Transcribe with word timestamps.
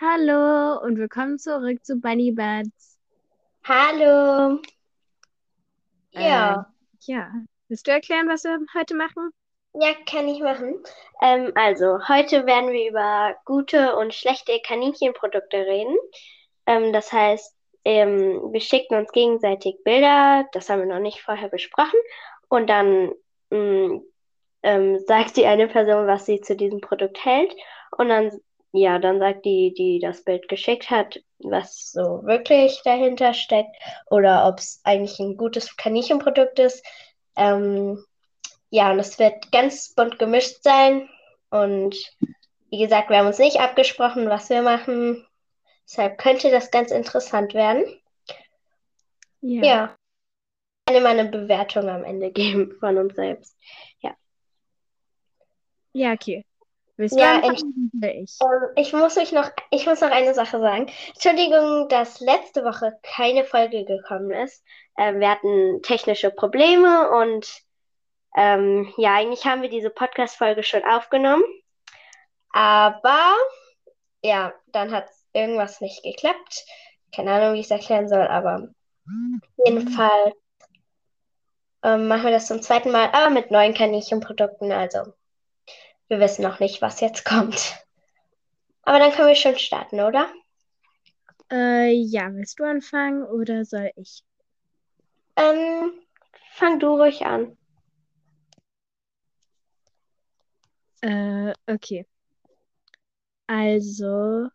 Hallo 0.00 0.80
und 0.82 0.96
willkommen 0.96 1.38
zurück 1.38 1.84
zu 1.84 1.96
Bunny 2.00 2.32
Buds. 2.32 2.98
Hallo. 3.62 4.58
Ja, 6.12 6.54
Ähm, 6.54 6.66
ja, 7.06 7.32
willst 7.68 7.86
du 7.86 7.90
erklären, 7.92 8.28
was 8.28 8.44
wir 8.44 8.58
heute 8.74 8.94
machen? 8.94 9.30
ja, 9.74 9.94
kann 10.06 10.28
ich 10.28 10.40
machen. 10.40 10.82
Ähm, 11.22 11.52
also, 11.54 11.98
heute 12.08 12.46
werden 12.46 12.72
wir 12.72 12.88
über 12.90 13.36
gute 13.44 13.96
und 13.96 14.14
schlechte 14.14 14.60
Kaninchenprodukte 14.60 15.58
reden. 15.58 15.96
Ähm, 16.66 16.92
das 16.92 17.12
heißt, 17.12 17.54
ähm, 17.84 18.52
wir 18.52 18.60
schicken 18.60 18.96
uns 18.96 19.12
gegenseitig 19.12 19.76
Bilder, 19.84 20.46
das 20.52 20.68
haben 20.70 20.80
wir 20.80 20.86
noch 20.94 21.00
nicht 21.00 21.22
vorher 21.22 21.48
besprochen. 21.48 21.98
Und 22.48 22.68
dann 22.68 23.12
mh, 23.50 24.00
ähm, 24.62 24.98
sagt 25.06 25.36
die 25.36 25.46
eine 25.46 25.68
Person, 25.68 26.06
was 26.06 26.26
sie 26.26 26.40
zu 26.40 26.56
diesem 26.56 26.80
Produkt 26.80 27.24
hält. 27.24 27.54
Und 27.96 28.08
dann, 28.08 28.32
ja, 28.72 28.98
dann 28.98 29.18
sagt 29.18 29.44
die, 29.44 29.72
die 29.74 29.98
das 29.98 30.24
Bild 30.24 30.48
geschickt 30.48 30.90
hat, 30.90 31.20
was 31.38 31.92
so 31.92 32.22
wirklich 32.24 32.80
dahinter 32.84 33.32
steckt 33.34 33.74
oder 34.10 34.46
ob 34.46 34.58
es 34.58 34.80
eigentlich 34.84 35.18
ein 35.20 35.36
gutes 35.36 35.76
Kaninchenprodukt 35.76 36.58
ist. 36.58 36.84
Ähm, 37.36 38.04
ja, 38.70 38.92
und 38.92 38.98
es 38.98 39.18
wird 39.18 39.50
ganz 39.52 39.94
bunt 39.94 40.18
gemischt 40.18 40.62
sein. 40.62 41.08
Und 41.50 41.96
wie 42.70 42.78
gesagt, 42.78 43.08
wir 43.08 43.18
haben 43.18 43.26
uns 43.26 43.38
nicht 43.38 43.60
abgesprochen, 43.60 44.28
was 44.28 44.50
wir 44.50 44.62
machen. 44.62 45.26
Deshalb 45.84 46.18
könnte 46.18 46.50
das 46.50 46.70
ganz 46.70 46.90
interessant 46.90 47.54
werden. 47.54 47.84
Ja. 49.40 49.62
Ja, 49.62 49.96
ich 50.86 50.94
kann 50.94 51.02
mal 51.02 51.18
eine 51.18 51.30
Bewertung 51.30 51.88
am 51.88 52.04
Ende 52.04 52.30
geben 52.32 52.76
von 52.80 52.98
uns 52.98 53.14
selbst. 53.14 53.56
Ja, 55.92 56.12
okay. 56.12 56.44
Willst 56.98 57.14
du 57.16 57.20
Ja, 57.20 57.36
anfangen 57.36 57.90
oder 57.96 58.12
ich? 58.12 58.36
Ähm, 58.42 58.68
ich 58.74 58.92
muss 58.92 59.14
mich 59.14 59.30
noch, 59.30 59.48
ich 59.70 59.86
muss 59.86 60.00
noch 60.00 60.10
eine 60.10 60.34
Sache 60.34 60.58
sagen. 60.58 60.90
Entschuldigung, 61.14 61.88
dass 61.88 62.18
letzte 62.18 62.64
Woche 62.64 62.98
keine 63.02 63.44
Folge 63.44 63.84
gekommen 63.84 64.32
ist. 64.32 64.64
Ähm, 64.98 65.20
wir 65.20 65.30
hatten 65.30 65.80
technische 65.82 66.32
Probleme 66.32 67.10
und 67.12 67.62
ähm, 68.36 68.92
ja, 68.96 69.14
eigentlich 69.14 69.44
haben 69.44 69.62
wir 69.62 69.68
diese 69.68 69.90
Podcast-Folge 69.90 70.64
schon 70.64 70.82
aufgenommen. 70.84 71.44
Aber 72.50 73.36
ja, 74.22 74.52
dann 74.66 74.90
hat 74.90 75.08
irgendwas 75.32 75.80
nicht 75.80 76.02
geklappt. 76.02 76.66
Keine 77.14 77.30
Ahnung, 77.30 77.54
wie 77.54 77.60
ich 77.60 77.66
es 77.66 77.70
erklären 77.70 78.08
soll, 78.08 78.26
aber 78.26 78.56
auf 79.06 79.66
jeden 79.66 79.88
Fall 79.88 80.32
ähm, 81.84 82.08
machen 82.08 82.24
wir 82.24 82.32
das 82.32 82.48
zum 82.48 82.60
zweiten 82.60 82.90
Mal, 82.90 83.08
aber 83.12 83.30
mit 83.30 83.52
neuen 83.52 83.72
Kaninchenprodukten. 83.72 84.72
Also 84.72 85.12
wir 86.08 86.20
wissen 86.20 86.42
noch 86.42 86.58
nicht, 86.60 86.82
was 86.82 87.00
jetzt 87.00 87.24
kommt. 87.24 87.76
Aber 88.82 88.98
dann 88.98 89.12
können 89.12 89.28
wir 89.28 89.34
schon 89.34 89.58
starten, 89.58 90.00
oder? 90.00 90.32
Äh, 91.50 91.92
ja, 91.92 92.32
willst 92.32 92.58
du 92.58 92.64
anfangen 92.64 93.22
oder 93.24 93.64
soll 93.64 93.90
ich? 93.96 94.22
Ähm, 95.36 95.92
fang 96.54 96.78
du 96.80 96.88
ruhig 96.88 97.24
an. 97.24 97.56
Äh, 101.00 101.52
okay. 101.66 102.06
Also, 103.46 104.48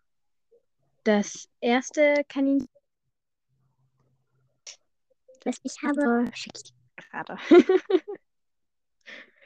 das 1.03 1.47
erste 1.61 2.23
Kaninchen, 2.27 2.69
das 5.41 5.57
ich 5.63 5.77
habe, 5.83 6.29
schicke 6.33 6.59
ich 6.63 6.73
gerade. 7.09 7.37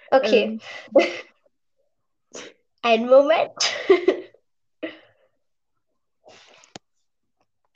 Okay, 0.09 0.43
Ähm, 0.43 0.61
einen 2.81 3.07
Moment. 3.07 3.53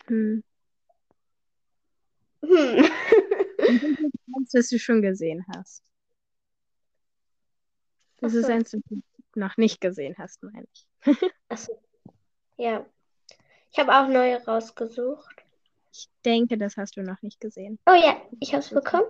hm. 0.07 0.43
Hm. 2.43 2.89
Das 4.51 4.69
du 4.69 4.79
schon 4.79 5.01
gesehen 5.01 5.45
hast. 5.55 5.83
Das 8.17 8.33
Ach 8.33 8.37
ist 8.37 8.45
so. 8.45 8.51
eins, 8.51 8.71
das 8.71 8.81
du 8.89 9.01
noch 9.35 9.57
nicht 9.57 9.81
gesehen 9.81 10.15
hast, 10.17 10.43
meine 10.43 10.65
ich. 10.73 10.87
Achso, 11.49 11.79
ja. 12.57 12.85
Ich 13.71 13.79
habe 13.79 13.93
auch 13.95 14.07
neue 14.07 14.43
rausgesucht. 14.43 15.43
Ich 15.93 16.09
denke, 16.25 16.57
das 16.57 16.77
hast 16.77 16.97
du 16.97 17.03
noch 17.03 17.21
nicht 17.21 17.39
gesehen. 17.39 17.79
Oh 17.85 17.93
ja, 17.93 18.21
ich 18.39 18.53
habe 18.53 18.63
es 18.63 18.69
bekommen. 18.69 19.07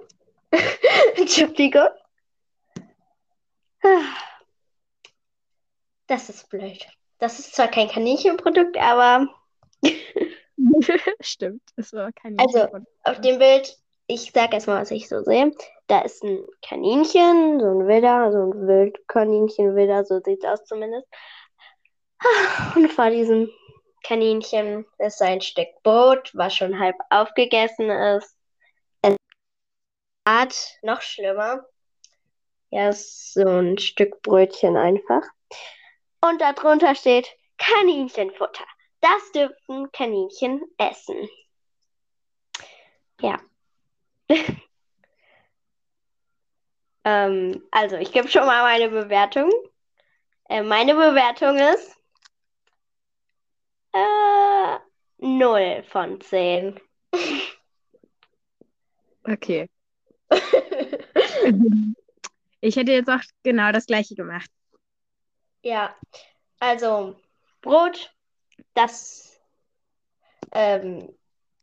Entschuldigung. 1.16 1.90
Das 6.12 6.28
ist 6.28 6.50
blöd. 6.50 6.86
Das 7.20 7.40
ist 7.40 7.56
zwar 7.56 7.70
kein 7.70 7.88
Kaninchenprodukt, 7.88 8.78
aber 8.78 9.30
Stimmt, 11.22 11.62
es 11.78 11.94
war 11.94 12.12
kein 12.12 12.38
Also, 12.38 12.68
auf 13.06 13.22
dem 13.22 13.40
Bild, 13.40 13.78
ich 14.08 14.30
sag 14.34 14.54
erstmal, 14.54 14.82
was 14.82 14.92
ich 14.92 15.08
so 15.08 15.24
sehe. 15.24 15.54
Da 15.88 16.02
ist 16.02 16.22
ein 16.22 16.46
Kaninchen, 16.68 17.62
so 17.62 17.66
ein 17.66 17.88
Widder, 17.88 18.30
so 18.34 18.40
ein 18.40 18.68
Wildkaninchen, 18.68 19.74
Widder, 19.74 20.04
so 20.04 20.20
sieht's 20.20 20.44
aus 20.44 20.66
zumindest. 20.66 21.08
Und 22.76 22.92
vor 22.92 23.10
diesem 23.10 23.50
Kaninchen 24.04 24.86
ist 24.98 25.22
ein 25.22 25.40
Stück 25.40 25.70
Brot, 25.82 26.30
was 26.34 26.54
schon 26.54 26.78
halb 26.78 26.98
aufgegessen 27.10 27.90
ist. 27.90 28.36
Es 29.02 29.16
Art 30.26 30.78
noch 30.82 31.02
schlimmer. 31.02 31.66
Ja, 32.70 32.90
ist 32.90 33.34
so 33.34 33.48
ein 33.48 33.78
Stück 33.78 34.22
Brötchen 34.24 34.76
einfach. 34.76 35.24
Und 36.22 36.40
darunter 36.40 36.96
steht 36.96 37.28
Kaninchenfutter. 37.58 38.66
Das 39.02 39.32
dürfen 39.34 39.92
Kaninchen 39.92 40.62
essen. 40.78 41.28
Ja. 43.22 43.40
Ähm, 47.04 47.64
also, 47.72 47.96
ich 47.96 48.12
gebe 48.12 48.28
schon 48.28 48.46
mal 48.46 48.62
meine 48.62 48.90
Bewertung. 48.90 49.52
Äh, 50.50 50.62
meine 50.62 50.94
Bewertung 50.94 51.58
ist 51.58 51.98
äh, 53.94 54.78
0 55.18 55.84
von 55.90 56.22
10. 56.22 56.80
Okay. 59.24 59.70
Ich 62.64 62.76
hätte 62.76 62.92
jetzt 62.92 63.10
auch 63.10 63.22
genau 63.42 63.72
das 63.72 63.88
gleiche 63.88 64.14
gemacht. 64.14 64.48
Ja, 65.64 65.96
also 66.60 67.16
Brot, 67.62 68.14
das, 68.74 69.40
ähm, 70.52 71.16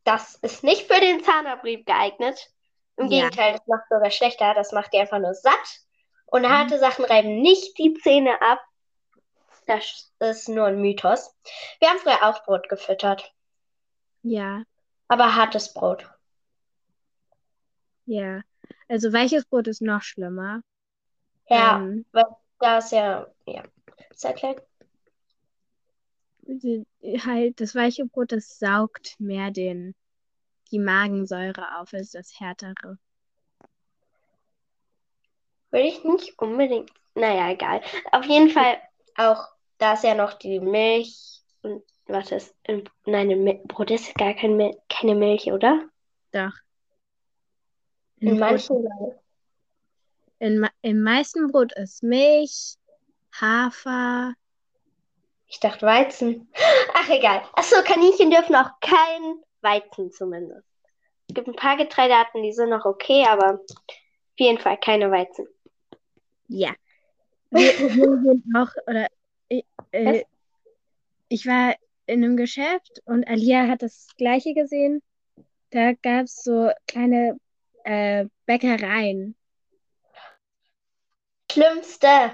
das 0.04 0.36
ist 0.36 0.64
nicht 0.64 0.86
für 0.90 1.00
den 1.00 1.22
Zahnabrieb 1.24 1.86
geeignet. 1.86 2.50
Im 2.96 3.08
Ja. 3.08 3.30
Gegenteil, 3.30 3.52
das 3.54 3.66
macht 3.66 3.88
sogar 3.90 4.10
schlechter. 4.10 4.54
Das 4.54 4.72
macht 4.72 4.92
die 4.92 4.98
einfach 4.98 5.18
nur 5.18 5.34
satt. 5.34 5.80
Und 6.26 6.48
harte 6.48 6.78
Sachen 6.78 7.04
reiben 7.04 7.40
nicht 7.40 7.78
die 7.78 7.94
Zähne 7.94 8.40
ab. 8.42 8.60
Das 9.66 10.12
ist 10.20 10.48
nur 10.48 10.66
ein 10.66 10.80
Mythos. 10.80 11.34
Wir 11.78 11.90
haben 11.90 11.98
früher 11.98 12.22
auch 12.28 12.44
Brot 12.44 12.68
gefüttert, 12.68 13.32
Ja, 14.22 14.62
aber 15.08 15.34
hartes 15.34 15.72
Brot. 15.74 16.08
ja. 18.06 18.42
Also 18.88 19.12
weiches 19.12 19.44
Brot 19.44 19.68
ist 19.68 19.82
noch 19.82 20.02
schlimmer. 20.02 20.62
Ja, 21.50 21.76
Ähm, 21.78 22.04
weil 22.12 22.24
da 22.58 22.78
ist 22.78 22.92
ja, 22.92 23.26
ja, 23.46 23.62
ist 24.18 24.24
erklärt. 24.24 24.62
die- 26.50 26.86
halt 27.02 27.60
das 27.60 27.74
weiche 27.74 28.06
Brot, 28.06 28.32
das 28.32 28.58
saugt 28.58 29.14
mehr 29.20 29.50
den, 29.50 29.94
die 30.70 30.78
Magensäure 30.78 31.78
auf 31.78 31.92
als 31.92 32.12
das 32.12 32.40
härtere. 32.40 32.98
Würde 35.70 35.86
ich 35.86 36.02
nicht 36.04 36.38
unbedingt. 36.38 36.90
Naja, 37.14 37.50
egal. 37.50 37.82
Auf 38.12 38.24
jeden 38.24 38.48
Fall 38.48 38.78
auch, 39.16 39.46
da 39.76 39.92
ist 39.92 40.04
ja 40.04 40.14
noch 40.14 40.32
die 40.34 40.58
Milch 40.58 41.42
und 41.62 41.84
was 42.06 42.32
ist? 42.32 42.54
in- 42.62 42.88
Nein, 43.04 43.30
im 43.30 43.68
Brot 43.68 43.90
ist 43.90 44.14
gar 44.14 44.32
kein 44.32 44.56
Mil 44.56 44.74
keine 44.88 45.14
Milch, 45.14 45.52
oder? 45.52 45.84
Doch. 46.32 46.52
In 48.20 48.30
Brot, 48.30 48.40
manchen. 48.40 48.88
in, 50.38 50.66
im 50.80 51.02
meisten 51.02 51.48
Brot 51.52 51.72
ist 51.76 52.02
Milch, 52.02 52.76
Hafer. 53.32 54.34
Ich 55.46 55.60
dachte 55.60 55.86
Weizen. 55.86 56.48
Ach, 56.94 57.08
egal. 57.08 57.42
Achso, 57.54 57.82
Kaninchen 57.82 58.30
dürfen 58.30 58.54
auch 58.54 58.70
kein 58.80 59.42
Weizen 59.62 60.12
zumindest. 60.12 60.66
Es 61.28 61.34
gibt 61.34 61.48
ein 61.48 61.56
paar 61.56 61.76
Getreidearten, 61.76 62.42
die 62.42 62.52
sind 62.52 62.70
noch 62.70 62.84
okay, 62.84 63.24
aber 63.26 63.54
auf 63.54 64.38
jeden 64.38 64.58
Fall 64.58 64.78
keine 64.78 65.10
Weizen. 65.10 65.46
Ja. 66.48 66.74
Wir, 67.50 67.72
sind 67.72 68.44
auch, 68.56 68.70
oder 68.86 69.08
ich, 69.48 69.64
äh, 69.92 70.24
ich 71.28 71.46
war 71.46 71.74
in 72.06 72.24
einem 72.24 72.36
Geschäft 72.36 73.02
und 73.04 73.26
Alia 73.26 73.68
hat 73.68 73.82
das 73.82 74.08
Gleiche 74.16 74.54
gesehen. 74.54 75.02
Da 75.70 75.92
gab 75.92 76.24
es 76.24 76.42
so 76.42 76.70
kleine 76.86 77.38
äh, 77.84 78.26
Bäckereien. 78.46 79.34
Schlimmste. 81.50 82.32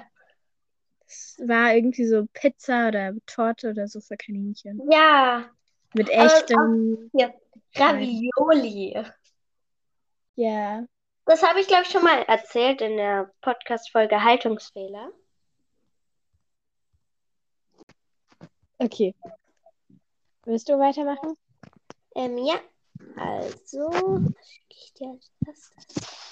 Das 1.37 1.49
das 1.49 1.49
war 1.49 1.75
irgendwie 1.75 2.07
so 2.07 2.27
Pizza 2.33 2.89
oder 2.89 3.13
Torte 3.27 3.71
oder 3.71 3.89
so 3.89 4.01
für 4.01 4.17
Kaninchen. 4.17 4.81
Ja, 4.91 5.51
Mit 5.95 6.09
echtem. 6.09 7.11
ja. 7.13 7.33
Ravioli. 7.75 9.05
Ja. 10.37 10.87
Das 11.27 11.43
habe 11.43 11.61
ich, 11.61 11.67
glaube 11.67 11.85
ich, 11.85 11.89
schon 11.89 12.05
mal 12.05 12.23
erzählt 12.23 12.81
in 12.83 12.97
der 12.97 13.33
Podcast-Folge 13.41 14.23
Haltungsfehler. 14.23 15.11
Okay. 18.79 19.15
Willst 20.45 20.69
du 20.69 20.79
weitermachen? 20.79 21.37
Ähm, 22.15 22.39
ja, 22.39 22.61
also, 23.17 23.91
schicke 24.43 24.69
ich 24.69 24.93
dir 24.93 25.19
als 25.47 26.24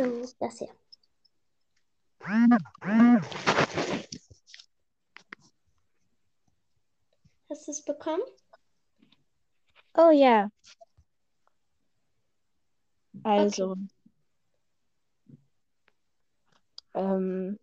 erstes? 0.00 0.30
So, 0.30 0.36
das 0.40 0.58
hier. 0.58 0.68
Hast 7.48 7.66
du 7.66 7.72
es 7.72 7.84
bekommen? 7.84 8.22
Oh 9.94 10.10
ja. 10.10 10.50
Also. 13.22 13.76
Ähm, 16.94 17.58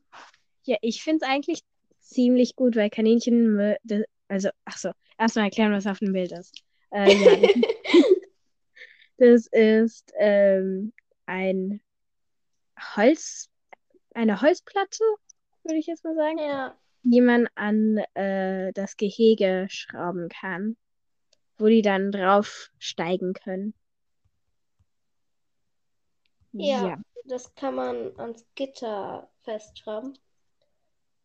ja, 0.63 0.77
ich 0.81 1.03
finde 1.03 1.25
es 1.25 1.31
eigentlich 1.31 1.61
ziemlich 1.99 2.55
gut, 2.55 2.75
weil 2.75 2.89
Kaninchen, 2.89 3.75
also, 4.27 4.49
ach 4.65 4.77
so, 4.77 4.91
erstmal 5.17 5.45
erklären, 5.45 5.71
was 5.71 5.87
auf 5.87 5.99
dem 5.99 6.13
Bild 6.13 6.31
ist. 6.31 6.53
Äh, 6.91 7.13
ja, 7.13 7.49
das 9.17 9.47
ist 9.47 10.13
ähm, 10.17 10.93
ein 11.25 11.81
Holz, 12.95 13.49
eine 14.13 14.41
Holzplatte, 14.41 15.03
würde 15.63 15.77
ich 15.77 15.87
jetzt 15.87 16.03
mal 16.03 16.15
sagen, 16.15 16.39
Ja. 16.39 16.75
die 17.03 17.21
man 17.21 17.47
an 17.55 17.97
äh, 18.13 18.71
das 18.73 18.97
Gehege 18.97 19.67
schrauben 19.69 20.29
kann, 20.29 20.77
wo 21.57 21.67
die 21.67 21.81
dann 21.81 22.11
drauf 22.11 22.69
steigen 22.79 23.33
können. 23.33 23.73
Ja, 26.53 26.99
das 27.25 27.53
kann 27.55 27.75
man 27.75 28.17
ans 28.17 28.45
Gitter 28.55 29.29
festschrauben. 29.43 30.17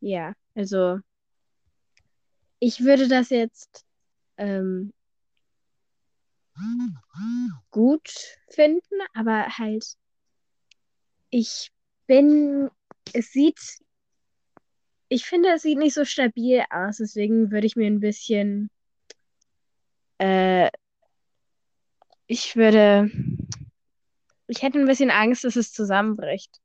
Ja, 0.00 0.34
also 0.54 0.98
ich 2.58 2.80
würde 2.84 3.08
das 3.08 3.30
jetzt 3.30 3.84
ähm, 4.36 4.92
gut 7.70 8.08
finden, 8.48 9.00
aber 9.14 9.46
halt, 9.58 9.96
ich 11.32 11.72
bin, 12.06 12.70
es 13.14 13.32
sieht, 13.32 13.58
ich 15.08 15.24
finde, 15.24 15.48
es 15.50 15.62
sieht 15.62 15.78
nicht 15.78 15.94
so 15.94 16.04
stabil 16.04 16.62
aus, 16.70 16.98
deswegen 16.98 17.50
würde 17.50 17.66
ich 17.66 17.74
mir 17.74 17.86
ein 17.86 18.00
bisschen, 18.00 18.70
äh, 20.18 20.70
ich 22.26 22.56
würde, 22.56 23.10
ich 24.46 24.62
hätte 24.62 24.78
ein 24.78 24.86
bisschen 24.86 25.10
Angst, 25.10 25.44
dass 25.44 25.56
es 25.56 25.72
zusammenbricht, 25.72 26.60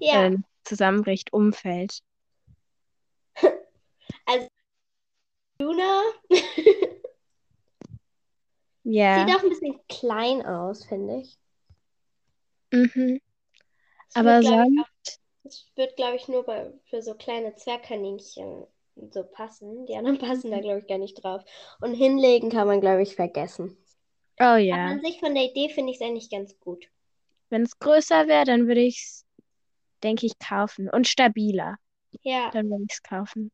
Ja, 0.00 0.26
äh, 0.26 0.36
zusammenbricht, 0.64 1.32
umfällt. 1.32 2.00
Luna 5.60 6.02
Ja, 8.84 9.26
sieht 9.26 9.34
auch 9.34 9.42
ein 9.42 9.48
bisschen 9.48 9.80
klein 9.88 10.44
aus, 10.44 10.84
finde 10.84 11.20
ich. 11.20 11.38
mhm. 12.72 13.18
Aber 14.14 14.40
wird, 14.40 14.42
glaub 14.42 14.66
ich, 14.66 14.86
es 15.44 15.72
wird, 15.76 15.96
glaube 15.96 16.16
ich, 16.16 16.28
nur 16.28 16.44
bei, 16.44 16.72
für 16.86 17.02
so 17.02 17.14
kleine 17.14 17.54
Zwergkaninchen 17.56 18.66
so 19.10 19.24
passen. 19.24 19.86
Die 19.86 19.96
anderen 19.96 20.18
passen 20.28 20.50
da, 20.50 20.60
glaube 20.60 20.80
ich, 20.80 20.86
gar 20.86 20.98
nicht 20.98 21.22
drauf. 21.22 21.42
Und 21.80 21.94
hinlegen 21.94 22.50
kann 22.50 22.66
man, 22.66 22.80
glaube 22.80 23.02
ich, 23.02 23.14
vergessen. 23.16 23.76
oh 24.40 24.44
Aber 24.44 24.58
ja. 24.58 24.86
an 24.86 25.00
sich 25.00 25.20
von 25.20 25.34
der 25.34 25.44
Idee 25.44 25.68
finde 25.68 25.92
ich 25.92 26.00
es 26.00 26.06
eigentlich 26.06 26.30
ganz 26.30 26.58
gut. 26.60 26.86
Wenn 27.50 27.62
es 27.62 27.78
größer 27.78 28.26
wäre, 28.26 28.44
dann 28.44 28.66
würde 28.66 28.80
ich 28.82 28.98
es, 28.98 29.26
denke 30.02 30.26
ich, 30.26 30.38
kaufen. 30.38 30.88
Und 30.90 31.08
stabiler. 31.08 31.76
Ja, 32.22 32.50
Dann 32.52 32.70
würde 32.70 32.84
ich 32.84 32.92
es 32.92 33.02
kaufen. 33.02 33.50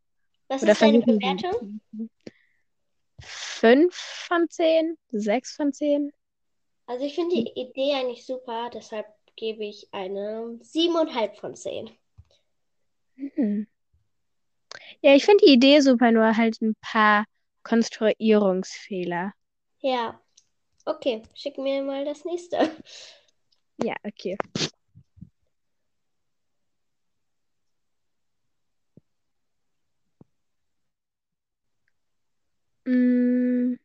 was 0.49 0.63
Oder 0.63 0.73
ist 0.73 0.83
deine 0.83 1.01
Bewertung? 1.01 1.81
Fünf 3.23 3.95
von 3.95 4.49
zehn? 4.51 4.97
Sechs 5.11 5.57
von 5.57 5.73
zehn? 5.73 6.13
Also 6.87 7.07
ich 7.07 7.15
finde 7.15 7.37
die 7.37 7.59
Idee 7.59 7.95
eigentlich 7.95 8.27
super, 8.27 8.69
deshalb 8.75 9.07
gebe 9.37 9.65
ich 9.65 9.89
eine 9.93 10.59
siebeneinhalb 10.63 11.37
von 11.39 11.55
zehn. 11.55 11.91
Hm. 13.17 13.67
Ja, 15.03 15.15
ich 15.15 15.25
finde 15.25 15.45
die 15.47 15.53
Idee 15.53 15.81
super, 15.81 16.13
nur 16.13 16.37
halt 16.37 16.61
ein 16.61 16.75
paar 16.81 17.25
Konstruierungsfehler. 17.63 19.33
Ja, 19.81 20.21
okay, 20.85 21.23
schick 21.35 21.59
mir 21.59 21.83
mal 21.83 22.05
das 22.05 22.25
nächste. 22.25 22.59
Ja, 23.83 23.95
okay. 24.05 24.37
Mm. 32.87 33.79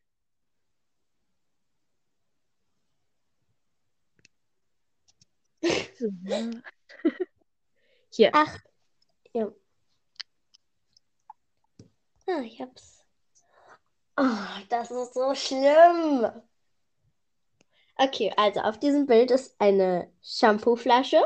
So. 5.98 6.10
Hier. 8.12 8.30
Ach, 8.32 8.58
ja. 9.32 9.52
Ah, 12.28 12.40
ich 12.40 12.60
hab's. 12.60 13.04
Oh, 14.16 14.24
das 14.68 14.90
ist 14.90 15.14
so 15.14 15.34
schlimm. 15.34 16.30
Okay, 17.98 18.32
also 18.36 18.60
auf 18.60 18.78
diesem 18.78 19.06
Bild 19.06 19.30
ist 19.30 19.54
eine 19.58 20.10
Shampooflasche 20.22 21.22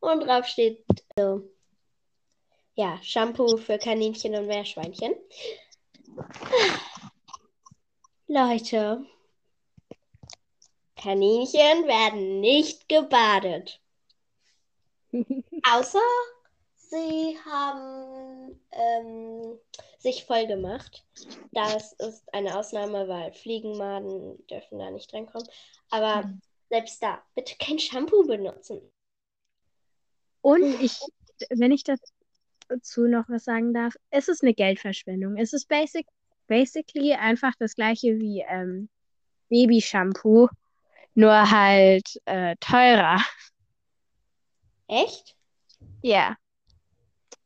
und 0.00 0.20
drauf 0.20 0.46
steht 0.46 0.84
äh, 1.16 1.36
ja 2.74 2.98
Shampoo 3.02 3.56
für 3.56 3.78
Kaninchen 3.78 4.34
und 4.34 4.46
Meerschweinchen. 4.46 5.14
Leute, 8.26 9.04
Kaninchen 11.04 11.86
werden 11.86 12.40
nicht 12.40 12.88
gebadet. 12.88 13.78
Außer 15.70 15.98
sie 16.76 17.36
haben 17.44 18.58
ähm, 18.72 19.58
sich 19.98 20.24
voll 20.24 20.46
gemacht. 20.46 21.04
Das 21.52 21.92
ist 21.92 22.32
eine 22.32 22.58
Ausnahme, 22.58 23.06
weil 23.06 23.34
Fliegenmaden 23.34 24.46
dürfen 24.46 24.78
da 24.78 24.90
nicht 24.90 25.12
reinkommen. 25.12 25.46
Aber 25.90 26.32
selbst 26.70 27.02
da, 27.02 27.22
bitte 27.34 27.54
kein 27.58 27.78
Shampoo 27.78 28.26
benutzen. 28.26 28.80
Und 30.40 30.80
ich, 30.80 30.98
wenn 31.50 31.72
ich 31.72 31.84
dazu 31.84 33.06
noch 33.06 33.28
was 33.28 33.44
sagen 33.44 33.74
darf, 33.74 33.94
es 34.08 34.28
ist 34.28 34.42
eine 34.42 34.54
Geldverschwendung. 34.54 35.36
Es 35.36 35.52
ist 35.52 35.68
basic, 35.68 36.06
basically 36.46 37.12
einfach 37.12 37.52
das 37.58 37.74
gleiche 37.74 38.18
wie 38.18 38.42
ähm, 38.48 38.88
Babyshampoo, 39.50 40.48
nur 41.14 41.50
halt 41.50 42.20
äh, 42.26 42.56
teurer. 42.60 43.20
Echt? 44.88 45.36
Ja. 46.02 46.36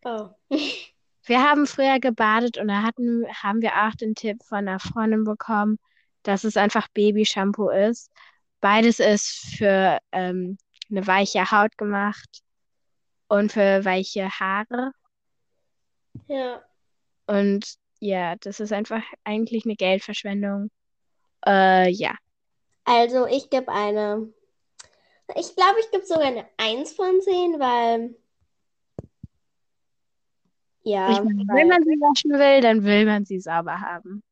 Oh. 0.04 0.30
Wir 1.24 1.42
haben 1.42 1.66
früher 1.66 2.00
gebadet 2.00 2.56
und 2.56 2.68
da 2.68 2.82
hatten, 2.82 3.26
haben 3.26 3.60
wir 3.60 3.86
auch 3.86 3.94
den 3.94 4.14
Tipp 4.14 4.42
von 4.42 4.66
einer 4.66 4.80
Freundin 4.80 5.24
bekommen, 5.24 5.78
dass 6.22 6.42
es 6.42 6.56
einfach 6.56 6.88
Babyshampoo 6.94 7.68
ist. 7.68 8.10
Beides 8.62 8.98
ist 8.98 9.54
für 9.58 9.98
ähm, 10.10 10.56
eine 10.90 11.06
weiche 11.06 11.50
Haut 11.50 11.76
gemacht 11.76 12.42
und 13.28 13.52
für 13.52 13.84
weiche 13.84 14.30
Haare. 14.30 14.92
Ja. 16.28 16.62
Und 17.26 17.74
ja, 18.00 18.36
das 18.36 18.60
ist 18.60 18.72
einfach 18.72 19.02
eigentlich 19.24 19.66
eine 19.66 19.76
Geldverschwendung. 19.76 20.70
Äh, 21.46 21.90
ja. 21.90 22.14
Also 22.88 23.26
ich 23.26 23.50
gebe 23.50 23.70
eine. 23.70 24.32
Ich 25.36 25.54
glaube, 25.54 25.78
ich 25.80 25.90
gebe 25.90 26.06
sogar 26.06 26.24
eine 26.24 26.46
1 26.56 26.92
von 26.92 27.20
10, 27.20 27.60
weil. 27.60 28.14
Ja, 30.84 31.10
Ich 31.10 31.18
weil- 31.18 31.26
wenn 31.26 31.68
man 31.68 31.82
sie 31.84 32.00
waschen 32.00 32.30
will, 32.32 32.62
dann 32.62 32.82
will 32.84 33.04
man 33.04 33.26
sie 33.26 33.40
sauber 33.40 33.78
haben. 33.82 34.22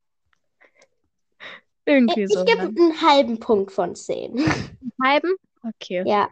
Irgendwie 1.85 2.23
ich 2.23 2.33
so. 2.33 2.43
gebe 2.45 2.61
einen 2.63 2.99
halben 3.01 3.39
Punkt 3.39 3.71
von 3.71 3.95
10. 3.95 4.39
Halben? 5.03 5.35
Okay. 5.63 6.01
Ja. 6.07 6.29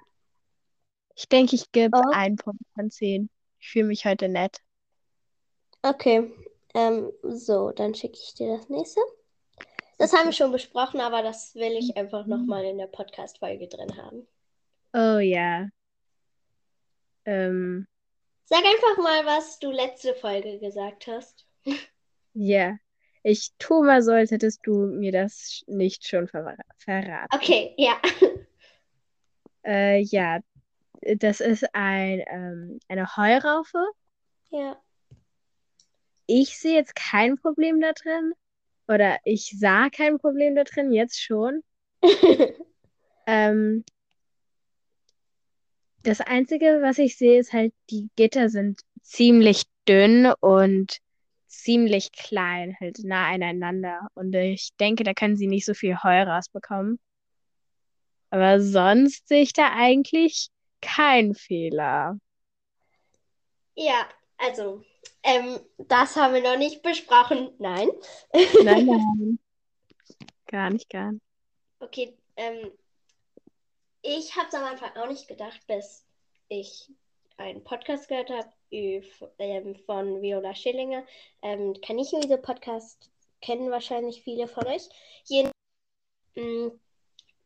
Ich 1.15 1.29
denke, 1.29 1.55
ich 1.55 1.72
gebe 1.72 1.96
Oh. 1.98 2.12
einen 2.12 2.38
Punkt 2.38 2.60
von 2.74 2.89
zehn. 2.89 3.29
Ich 3.60 3.70
fühle 3.70 3.86
mich 3.86 4.03
heute 4.05 4.27
nett. 4.29 4.58
Okay. 5.84 6.34
Ähm, 6.74 7.12
so, 7.22 7.72
dann 7.72 7.94
schicke 7.94 8.17
ich 8.17 8.34
dir 8.34 8.58
das 8.58 8.67
nächste. 8.67 9.00
Das 9.98 10.14
haben 10.14 10.25
wir 10.25 10.34
schon 10.34 10.52
besprochen, 10.52 11.00
aber 11.00 11.24
das 11.24 11.56
will 11.56 11.74
ich 11.74 11.96
einfach 11.96 12.25
nochmal 12.25 12.66
in 12.66 12.78
der 12.78 12.88
Podcast-Folge 12.88 13.68
drin 13.68 13.96
haben. 13.98 14.28
Oh 14.94 15.20
ja. 15.20 15.70
Ähm, 17.25 17.88
Sag 18.46 18.60
einfach 18.60 19.02
mal, 19.02 19.25
was 19.25 19.60
du 19.60 19.72
letzte 19.72 20.14
Folge 20.16 20.60
gesagt 20.60 21.08
hast. 21.08 21.46
ja. 22.34 22.78
Ich 23.24 23.54
tue 23.58 23.84
mal 23.84 24.04
so, 24.04 24.12
als 24.12 24.30
hättest 24.30 24.60
du 24.68 24.86
mir 24.86 25.12
das 25.12 25.64
nicht 25.66 26.08
schon 26.08 26.28
ver 26.28 26.56
verraten. 26.78 27.36
Okay, 27.36 27.74
ja. 27.78 28.00
Äh, 29.68 30.02
ja, 30.04 30.42
das 31.02 31.40
ist 31.40 31.66
ein, 31.74 32.24
ähm, 32.28 32.80
eine 32.88 33.18
Heuraufe. 33.18 33.84
Ja. 34.52 34.80
Ich 36.28 36.60
sehe 36.60 36.75
jetzt 36.75 36.94
kein 36.94 37.36
Problem 37.38 37.82
da 37.82 37.94
drin. 37.94 38.34
Oder 38.88 39.18
ich 39.25 39.56
sah 39.58 39.89
kein 39.89 40.18
Problem 40.18 40.56
da 40.56 40.63
drin, 40.63 40.92
jetzt 40.92 41.22
schon. 41.22 41.62
Ähm, 43.27 43.84
das 46.04 46.22
Einzige, 46.22 46.80
was 46.82 47.00
ich 47.00 47.18
sehe, 47.18 47.39
ist 47.39 47.54
halt, 47.54 47.74
die 47.89 48.10
Gitter 48.15 48.50
sind 48.50 48.82
ziemlich 49.01 49.63
dünn 49.88 50.32
und 50.39 51.00
ziemlich 51.48 52.12
klein, 52.12 52.75
halt 52.80 53.00
nah 53.04 53.27
aneinander. 53.27 54.08
Und 54.13 54.34
ich 54.36 54.70
denke, 54.80 55.04
da 55.04 55.13
können 55.13 55.36
sie 55.38 55.48
nicht 55.48 55.65
so 55.65 55.74
viel 55.74 55.96
Heu 56.04 56.22
rausbekommen. 56.24 57.00
Aber 58.30 58.60
sonst 58.62 59.27
sehe 59.27 59.42
ich 59.42 59.54
da 59.54 59.72
eigentlich 59.74 60.50
keinen 60.82 61.34
Fehler. 61.34 62.20
Ja, 63.75 64.08
also, 64.38 64.84
ähm, 65.25 65.60
das 65.77 66.15
haben 66.15 66.34
wir 66.34 66.41
noch 66.41 66.58
nicht 66.58 66.82
besprochen. 66.84 67.53
Nein. 67.58 67.89
Nein, 68.63 68.86
nein. 68.86 69.39
Gar 70.46 70.70
nicht, 70.70 70.89
gar 70.89 71.12
nicht. 71.12 71.24
Okay, 71.79 72.15
ähm, 72.38 72.72
ich 74.01 74.36
habe 74.36 74.48
es 74.48 74.53
am 74.53 74.63
Anfang 74.63 74.96
auch 74.96 75.08
nicht 75.08 75.27
gedacht, 75.27 75.60
bis 75.67 76.05
ich 76.48 76.91
einen 77.38 77.63
Podcast 77.63 78.08
gehört 78.08 78.29
habe 78.29 78.50
ähm, 78.72 79.75
von 79.86 80.22
Viola 80.22 80.53
Schillinger. 80.53 81.03
Ähm, 81.41 81.74
Kaninchenwiese-Podcast 81.82 83.10
kennen 83.41 83.72
wahrscheinlich 83.72 84.22
viele 84.22 84.48
von 84.48 84.67
euch. 84.67 84.88
Jeden, 85.25 85.51
mh, 86.36 86.72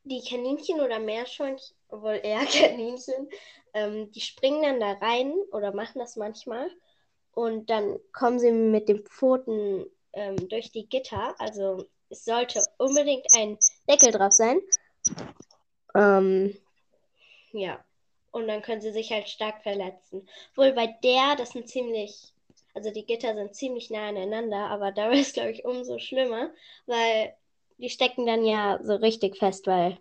die 0.03 0.23
Kaninchen 0.27 0.81
oder 0.81 0.99
Meerschweinchen, 0.99 1.75
wohl 1.89 2.19
eher 2.21 2.45
Kaninchen, 2.45 3.29
ähm, 3.73 4.11
die 4.11 4.21
springen 4.21 4.63
dann 4.63 4.79
da 4.79 4.91
rein 4.93 5.33
oder 5.51 5.73
machen 5.73 5.99
das 5.99 6.15
manchmal. 6.15 6.69
Und 7.39 7.69
dann 7.69 7.97
kommen 8.11 8.37
sie 8.37 8.51
mit 8.51 8.89
den 8.89 9.05
Pfoten 9.05 9.85
ähm, 10.11 10.49
durch 10.49 10.73
die 10.73 10.89
Gitter. 10.89 11.35
Also 11.39 11.85
es 12.09 12.25
sollte 12.25 12.61
unbedingt 12.77 13.25
ein 13.33 13.57
Deckel 13.89 14.11
drauf 14.11 14.33
sein. 14.33 14.59
Ähm, 15.95 16.53
ja. 17.53 17.81
Und 18.31 18.49
dann 18.49 18.61
können 18.61 18.81
sie 18.81 18.91
sich 18.91 19.13
halt 19.13 19.29
stark 19.29 19.63
verletzen. 19.63 20.27
Wohl 20.53 20.73
bei 20.73 20.87
der, 21.01 21.37
das 21.37 21.51
sind 21.51 21.69
ziemlich, 21.69 22.33
also 22.73 22.91
die 22.91 23.05
Gitter 23.05 23.33
sind 23.33 23.55
ziemlich 23.55 23.89
nah 23.89 24.09
aneinander, 24.09 24.69
aber 24.69 24.91
da 24.91 25.09
ist, 25.09 25.35
glaube 25.35 25.51
ich, 25.51 25.63
umso 25.63 25.97
schlimmer, 25.97 26.51
weil 26.87 27.33
die 27.77 27.89
stecken 27.89 28.25
dann 28.25 28.43
ja 28.43 28.79
so 28.83 28.95
richtig 28.95 29.37
fest, 29.37 29.65
weil, 29.65 29.97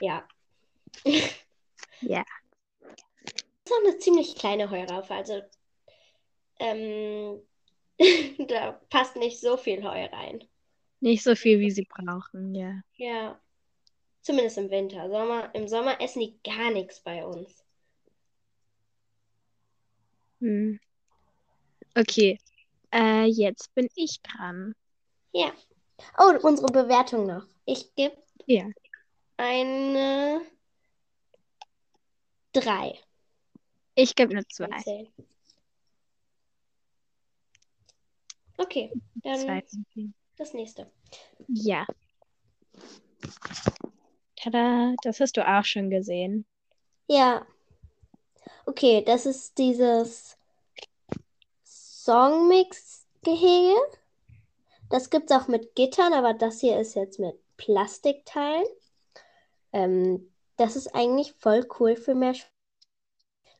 ja. 0.00 0.22
Ja. 2.00 2.24
Das 2.80 2.92
ist 3.64 3.72
auch 3.72 3.88
eine 3.88 3.98
ziemlich 3.98 4.36
kleine 4.36 4.70
Heuraufe, 4.70 5.12
also 5.12 5.42
ähm, 6.58 7.40
da 8.48 8.72
passt 8.90 9.16
nicht 9.16 9.40
so 9.40 9.56
viel 9.56 9.82
Heu 9.82 10.04
rein. 10.06 10.44
Nicht 11.00 11.22
so 11.22 11.34
viel, 11.34 11.60
wie 11.60 11.70
sie 11.70 11.84
brauchen, 11.88 12.54
ja. 12.54 12.80
Ja. 12.96 13.40
Zumindest 14.22 14.58
im 14.58 14.70
Winter. 14.70 15.08
Sommer, 15.08 15.54
Im 15.54 15.68
Sommer 15.68 16.00
essen 16.00 16.20
die 16.20 16.38
gar 16.42 16.70
nichts 16.70 17.00
bei 17.00 17.24
uns. 17.24 17.64
Hm. 20.40 20.78
Okay. 21.96 22.38
Äh, 22.92 23.24
jetzt 23.24 23.74
bin 23.74 23.88
ich 23.94 24.20
dran. 24.22 24.74
Ja. 25.32 25.52
Oh, 26.18 26.32
unsere 26.42 26.68
Bewertung 26.72 27.26
noch. 27.26 27.46
Ich 27.64 27.94
gebe 27.94 28.16
Ja. 28.46 28.64
eine 29.36 30.40
3 32.52 32.98
Ich 33.94 34.14
gebe 34.14 34.32
eine 34.32 34.42
von 34.42 34.70
2. 34.70 34.82
10. 34.82 35.12
Okay, 38.58 38.92
dann 39.14 39.38
Zwei 39.38 39.62
von 39.62 39.86
zehn. 39.94 40.14
das 40.36 40.52
nächste. 40.52 40.90
Ja. 41.46 41.86
Tada, 44.36 44.94
das 45.02 45.20
hast 45.20 45.36
du 45.36 45.48
auch 45.48 45.64
schon 45.64 45.90
gesehen. 45.90 46.44
Ja. 47.06 47.46
Okay, 48.66 49.02
das 49.04 49.26
ist 49.26 49.58
dieses 49.58 50.36
Songmix-Gehege. 51.64 53.74
Das 54.90 55.10
gibt 55.10 55.30
es 55.30 55.36
auch 55.36 55.48
mit 55.48 55.74
Gittern, 55.74 56.12
aber 56.12 56.34
das 56.34 56.60
hier 56.60 56.78
ist 56.80 56.94
jetzt 56.94 57.18
mit 57.18 57.34
Plastikteilen. 57.56 58.66
Ähm, 59.72 60.32
das 60.56 60.76
ist 60.76 60.94
eigentlich 60.94 61.32
voll 61.34 61.66
cool 61.78 61.96
für 61.96 62.14
Meerschweinchen. 62.14 62.52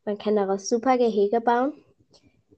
Man 0.05 0.19
kann 0.19 0.37
daraus 0.37 0.69
super 0.69 0.97
Gehege 0.97 1.41
bauen. 1.41 1.75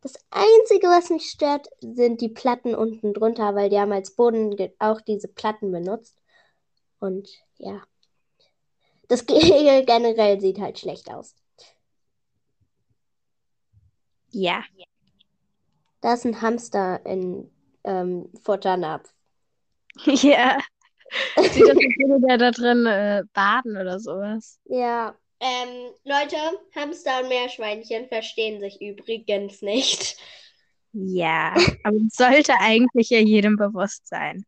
Das 0.03 0.15
Einzige, 0.31 0.87
was 0.87 1.11
mich 1.11 1.27
stört, 1.31 1.69
sind 1.81 2.21
die 2.23 2.31
Platten 2.31 2.75
unten 2.75 3.13
drunter, 3.13 3.55
weil 3.55 3.69
die 3.69 3.79
haben 3.79 3.93
als 3.93 4.13
Boden 4.13 4.57
auch 4.79 5.01
diese 5.03 5.29
Platten 5.29 5.71
benutzt. 5.73 6.17
Und 7.01 7.29
ja, 7.59 7.83
das 9.09 9.27
Gehege 9.27 9.85
generell 9.85 10.41
sieht 10.41 10.59
halt 10.59 10.79
schlecht 10.79 11.11
aus. 11.11 11.35
Ja. 14.31 14.65
Da 16.01 16.15
ist 16.15 16.25
ein 16.25 16.41
Hamster 16.41 17.05
in 17.05 17.51
ähm, 17.85 18.31
Futternapf. 18.43 19.13
Ja. 20.07 20.59
Sieht 21.37 21.67
das 21.67 21.77
aus, 21.77 21.77
als 21.77 21.99
würde 21.99 22.27
der 22.27 22.39
da 22.39 22.51
drin 22.53 22.87
äh, 22.87 23.25
baden 23.33 23.77
oder 23.77 23.99
sowas. 23.99 24.61
Ja. 24.67 25.17
Ähm, 25.41 25.95
Leute, 26.05 26.37
Hamster 26.75 27.23
und 27.23 27.29
Meerschweinchen 27.29 28.09
verstehen 28.09 28.61
sich 28.61 28.81
übrigens 28.81 29.63
nicht. 29.63 30.19
Ja. 30.93 31.55
Aber 31.85 31.97
sollte 32.11 32.53
eigentlich 32.61 33.11
ja 33.11 33.19
jedem 33.19 33.57
bewusst 33.57 34.07
sein. 34.07 34.45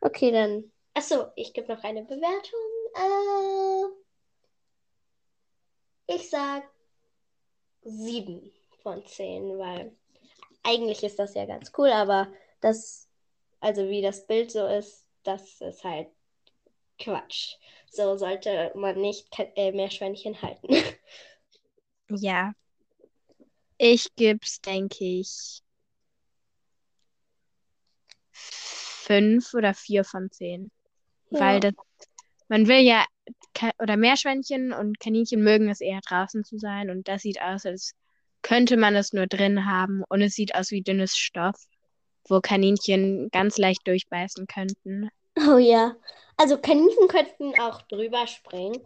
Okay, 0.00 0.30
dann. 0.32 0.72
Achso, 0.94 1.26
ich 1.36 1.52
gebe 1.52 1.72
noch 1.72 1.84
eine 1.84 2.02
Bewertung. 2.04 2.60
Äh, 2.94 3.86
ich 6.14 6.28
sag 6.28 6.64
sieben 7.82 8.50
von 8.82 9.06
zehn, 9.06 9.58
weil 9.58 9.94
eigentlich 10.62 11.02
ist 11.02 11.18
das 11.18 11.34
ja 11.34 11.46
ganz 11.46 11.72
cool, 11.78 11.90
aber 11.90 12.28
das, 12.60 13.08
also 13.60 13.88
wie 13.88 14.02
das 14.02 14.26
Bild 14.26 14.50
so 14.50 14.66
ist, 14.66 15.06
das 15.22 15.60
ist 15.60 15.84
halt 15.84 16.08
Quatsch. 17.00 17.56
So 17.90 18.16
sollte 18.16 18.70
man 18.74 19.00
nicht 19.00 19.26
äh, 19.38 19.72
Meerschweinchen 19.72 20.40
halten. 20.42 20.68
Ja. 22.12 22.52
Ich 23.78 24.08
geb's, 24.16 24.60
denke 24.60 25.04
ich, 25.04 25.62
fünf 28.32 29.54
oder 29.54 29.74
vier 29.74 30.04
von 30.04 30.30
zehn. 30.30 30.70
Weil 31.30 31.54
Ja. 31.54 31.70
das, 31.70 31.74
man 32.48 32.68
will 32.68 32.80
ja, 32.80 33.04
oder 33.78 33.96
Meerschweinchen 33.96 34.72
und 34.72 35.00
Kaninchen 35.00 35.42
mögen 35.42 35.68
es 35.68 35.80
eher 35.80 36.00
draußen 36.06 36.44
zu 36.44 36.58
sein 36.58 36.90
und 36.90 37.08
das 37.08 37.22
sieht 37.22 37.40
aus, 37.40 37.64
als 37.64 37.94
könnte 38.42 38.76
man 38.76 38.96
es 38.96 39.12
nur 39.12 39.26
drin 39.26 39.66
haben 39.66 40.02
und 40.08 40.22
es 40.22 40.34
sieht 40.34 40.54
aus 40.54 40.70
wie 40.70 40.82
dünnes 40.82 41.16
Stoff, 41.16 41.56
wo 42.28 42.40
Kaninchen 42.40 43.30
ganz 43.30 43.58
leicht 43.58 43.86
durchbeißen 43.86 44.46
könnten. 44.46 45.10
Oh 45.48 45.58
ja. 45.58 45.96
Also 46.36 46.58
Kaninchen 46.58 47.08
könnten 47.08 47.58
auch 47.60 47.82
drüber 47.82 48.26
springen. 48.26 48.82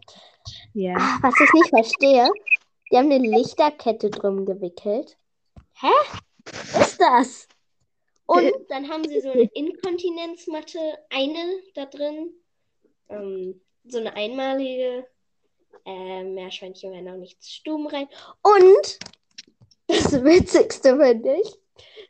Ja. 0.73 0.95
Ah, 0.97 1.19
was 1.21 1.33
ich 1.39 1.53
nicht 1.53 1.69
verstehe, 1.69 2.29
die 2.91 2.97
haben 2.97 3.11
eine 3.11 3.27
Lichterkette 3.27 4.09
drum 4.09 4.45
gewickelt. 4.45 5.17
Hä? 5.73 5.91
Was 6.73 6.87
ist 6.89 7.01
das? 7.01 7.47
Und 8.25 8.53
dann 8.69 8.89
haben 8.89 9.07
sie 9.07 9.21
so 9.21 9.29
eine 9.29 9.49
Inkontinenzmatte, 9.53 10.79
eine 11.09 11.59
da 11.75 11.85
drin. 11.85 12.33
Ähm, 13.09 13.61
so 13.87 13.99
eine 13.99 14.15
einmalige. 14.15 15.07
Äh, 15.85 16.23
Meerschweinchen 16.23 16.91
werden 16.91 17.09
auch 17.09 17.17
nicht 17.17 17.43
stumm 17.45 17.87
rein. 17.87 18.07
Und 18.41 18.99
das 19.87 20.23
Witzigste 20.23 20.97
finde 20.97 21.37
ich, 21.41 21.53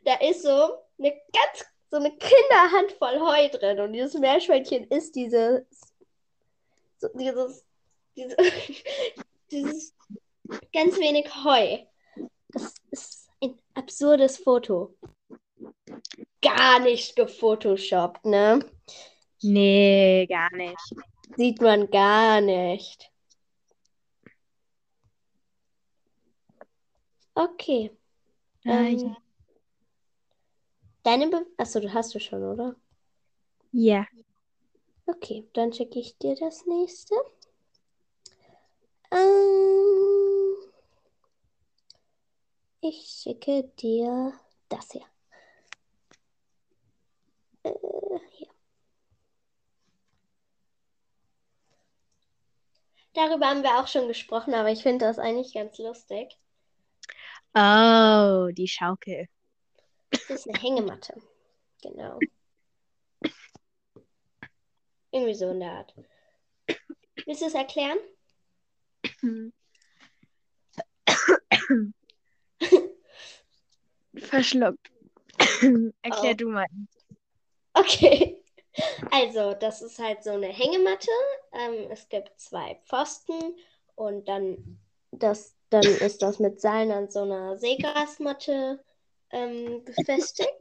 da 0.04 0.14
ist 0.14 0.42
so 0.42 0.78
eine 0.98 1.12
ganz, 1.32 1.66
so 1.90 1.96
eine 1.96 2.10
Kinderhandvoll 2.10 3.20
Heu 3.20 3.48
drin. 3.50 3.80
Und 3.80 3.92
dieses 3.92 4.14
Meerschweinchen 4.14 4.84
ist 4.84 5.14
dieses, 5.14 5.62
so, 6.98 7.08
dieses, 7.14 7.64
dieses, 8.16 8.36
dieses 9.50 9.94
ganz 10.72 10.98
wenig 10.98 11.26
Heu. 11.44 11.78
Das 12.48 12.74
ist 12.90 13.28
ein 13.42 13.58
absurdes 13.74 14.38
Foto. 14.38 14.94
Gar 16.42 16.80
nicht 16.80 17.16
gefotoshoppt, 17.16 18.24
ne? 18.24 18.60
Nee, 19.42 20.26
gar 20.28 20.54
nicht. 20.54 20.76
Sieht 21.36 21.60
man 21.60 21.90
gar 21.90 22.40
nicht. 22.40 23.10
Okay. 27.34 27.90
Ähm. 28.64 29.16
Deine 31.06 31.28
Be 31.28 31.46
Achso, 31.56 31.80
du 31.80 31.92
hast 31.92 32.14
du 32.14 32.20
schon, 32.20 32.42
oder? 32.44 32.76
ja. 33.72 34.06
Okay, 35.06 35.48
dann 35.52 35.72
schicke 35.72 36.00
ich 36.00 36.18
dir 36.18 36.34
das 36.34 36.66
nächste. 36.66 37.14
Ähm, 39.12 40.56
ich 42.80 42.96
schicke 43.22 43.70
dir 43.80 44.32
das 44.68 44.90
hier. 44.90 45.04
Äh, 47.62 47.72
hier. 48.32 48.48
Darüber 53.14 53.46
haben 53.46 53.62
wir 53.62 53.78
auch 53.80 53.86
schon 53.86 54.08
gesprochen, 54.08 54.54
aber 54.54 54.70
ich 54.70 54.82
finde 54.82 55.06
das 55.06 55.18
eigentlich 55.18 55.54
ganz 55.54 55.78
lustig. 55.78 56.36
Oh, 57.54 58.48
die 58.52 58.68
Schaukel. 58.68 59.28
Das 60.28 60.40
ist 60.40 60.48
eine 60.48 60.58
Hängematte. 60.58 61.14
Genau. 61.82 62.18
Irgendwie 65.10 65.34
so 65.34 65.50
in 65.50 65.60
der 65.60 65.70
Art. 65.72 65.94
Willst 67.24 67.42
du 67.42 67.46
es 67.46 67.54
erklären? 67.54 67.98
Verschluckt. 74.16 74.90
Erklär 76.02 76.32
Oh. 76.32 76.34
du 76.34 76.48
mal. 76.48 76.66
Okay. 77.74 78.42
Also, 79.10 79.54
das 79.54 79.80
ist 79.82 79.98
halt 79.98 80.22
so 80.22 80.30
eine 80.30 80.48
Hängematte. 80.48 81.10
Ähm, 81.52 81.90
es 81.90 82.08
gibt 82.08 82.38
zwei 82.38 82.78
Pfosten 82.84 83.56
und 83.94 84.28
dann, 84.28 84.78
das, 85.12 85.54
dann 85.70 85.82
ist 85.82 86.20
das 86.22 86.38
mit 86.38 86.60
Seilen 86.60 86.90
an 86.90 87.10
so 87.10 87.22
einer 87.22 87.56
Seegrasmatte 87.56 88.84
ähm, 89.30 89.84
befestigt. 89.84 90.52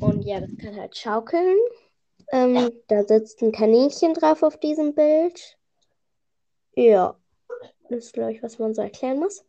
Und 0.00 0.22
ja, 0.22 0.40
das 0.40 0.56
kann 0.56 0.76
halt 0.76 0.96
schaukeln. 0.96 1.58
Ähm, 2.30 2.70
da 2.88 3.04
sitzt 3.04 3.42
ein 3.42 3.52
Kaninchen 3.52 4.14
drauf 4.14 4.42
auf 4.42 4.58
diesem 4.58 4.94
Bild. 4.94 5.56
Ja, 6.74 7.16
das 7.88 8.04
ist, 8.04 8.12
glaube 8.12 8.32
ich, 8.32 8.42
was 8.42 8.58
man 8.58 8.74
so 8.74 8.82
erklären 8.82 9.18
muss. 9.18 9.44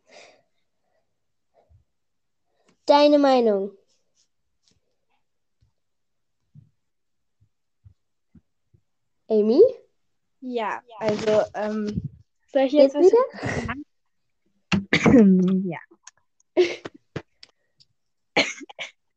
Deine 2.85 3.19
Meinung? 3.19 3.71
Amy? 9.27 9.61
Ja, 10.41 10.81
also, 10.97 11.43
ähm, 11.53 12.01
soll 12.51 12.63
ich 12.63 12.71
jetzt 12.71 12.95
was 12.95 13.05
wieder? 13.05 13.25
ja. 15.65 15.79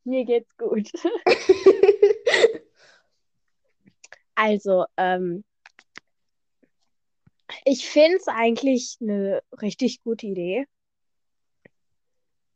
Mir 0.04 0.24
geht's 0.24 0.56
gut. 0.56 0.90
Also, 4.34 4.86
ähm, 4.96 5.44
ich 7.64 7.88
finde 7.88 8.16
es 8.16 8.28
eigentlich 8.28 8.96
eine 9.00 9.42
richtig 9.60 10.02
gute 10.02 10.26
Idee. 10.26 10.66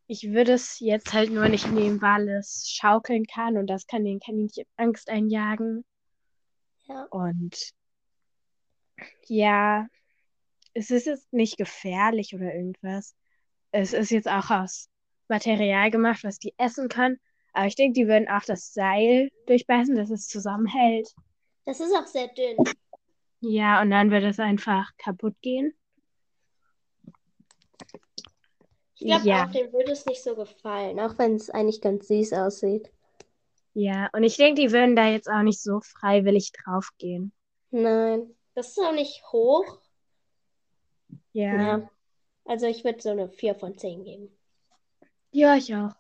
Ich 0.09 0.33
würde 0.33 0.53
es 0.53 0.81
jetzt 0.81 1.13
halt 1.13 1.31
nur 1.31 1.49
nicht 1.49 1.71
nehmen, 1.71 2.01
weil 2.01 2.29
es 2.29 2.69
schaukeln 2.69 3.25
kann 3.27 3.57
und 3.57 3.67
das 3.67 3.87
kann 3.87 4.05
den 4.05 4.21
Kaninchen 4.21 4.65
Angst 4.77 5.09
einjagen. 5.09 5.85
Ja. 6.89 7.05
Und 7.11 7.73
ja, 9.27 9.87
es 10.75 10.91
ist 10.91 11.07
jetzt 11.07 11.33
nicht 11.33 11.57
gefährlich 11.57 12.35
oder 12.35 12.55
irgendwas. 12.55 13.15
Es 13.73 13.93
ist 13.93 14.11
jetzt 14.11 14.29
auch 14.29 14.51
aus 14.51 14.89
Material 15.29 15.91
gemacht, 15.91 16.23
was 16.23 16.39
die 16.39 16.55
essen 16.57 16.89
können. 16.89 17.21
Aber 17.57 17.67
ich 17.69 17.75
denke, 17.75 17.95
die 17.99 18.07
würden 18.07 18.29
auch 18.29 18.45
das 18.45 18.75
Seil 18.75 19.31
durchbeißen, 19.47 19.97
dass 19.97 20.11
es 20.11 20.29
zusammenhält. 20.29 21.09
Das 21.65 21.81
ist 21.81 21.95
auch 21.97 22.07
sehr 22.07 22.29
dünn. 22.29 22.57
Ja, 23.41 23.81
und 23.81 23.91
dann 23.91 24.11
wird 24.11 24.25
es 24.25 24.39
einfach 24.39 24.91
kaputt 24.99 25.35
gehen. 25.41 25.73
Ich 28.97 29.07
glaube 29.07 29.27
Ja, 29.27 29.47
auch, 29.47 29.51
dem 29.53 29.73
würde 29.73 29.93
es 29.93 30.05
nicht 30.05 30.23
so 30.23 30.37
gefallen, 30.37 31.01
auch 31.01 31.17
wenn 31.17 31.37
es 31.37 31.49
eigentlich 31.49 31.81
ganz 31.81 32.09
süß 32.09 32.35
aussieht. 32.35 32.91
ja. 33.73 34.11
Und 34.13 34.23
ich 34.23 34.37
denke, 34.37 34.61
die 34.61 34.73
würden 34.73 34.95
da 34.95 35.09
jetzt 35.09 35.29
auch 35.29 35.43
nicht 35.43 35.63
so 35.63 35.81
freiwillig 35.81 36.53
draufgehen. 36.53 37.33
Nein, 37.71 38.35
das 38.55 38.69
ist 38.69 38.79
auch 38.81 38.93
nicht 38.93 39.23
hoch. 39.33 39.81
Ja. 41.33 41.79
Ja. 41.79 41.91
Also 42.45 42.67
ich 42.67 42.85
würde 42.85 43.01
so 43.01 43.11
eine 43.11 43.31
4 43.31 43.55
von 43.55 43.79
10 43.79 44.05
geben. 44.05 44.29
Ja, 45.33 45.57
ich 45.57 45.75
auch. 45.75 45.95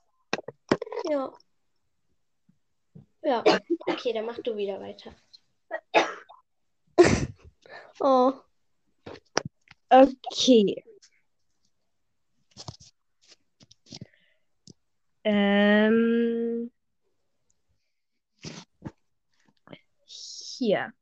Ja. 1.11 1.33
Ja. 3.27 3.43
Okay, 3.89 4.13
dann 4.13 4.25
mach 4.25 4.39
du 4.39 4.57
wieder 4.57 4.81
weiter. 4.81 5.13
Oh. 7.99 8.35
Okay. 9.91 10.85
Ähm, 15.25 16.71
hier. 20.05 20.93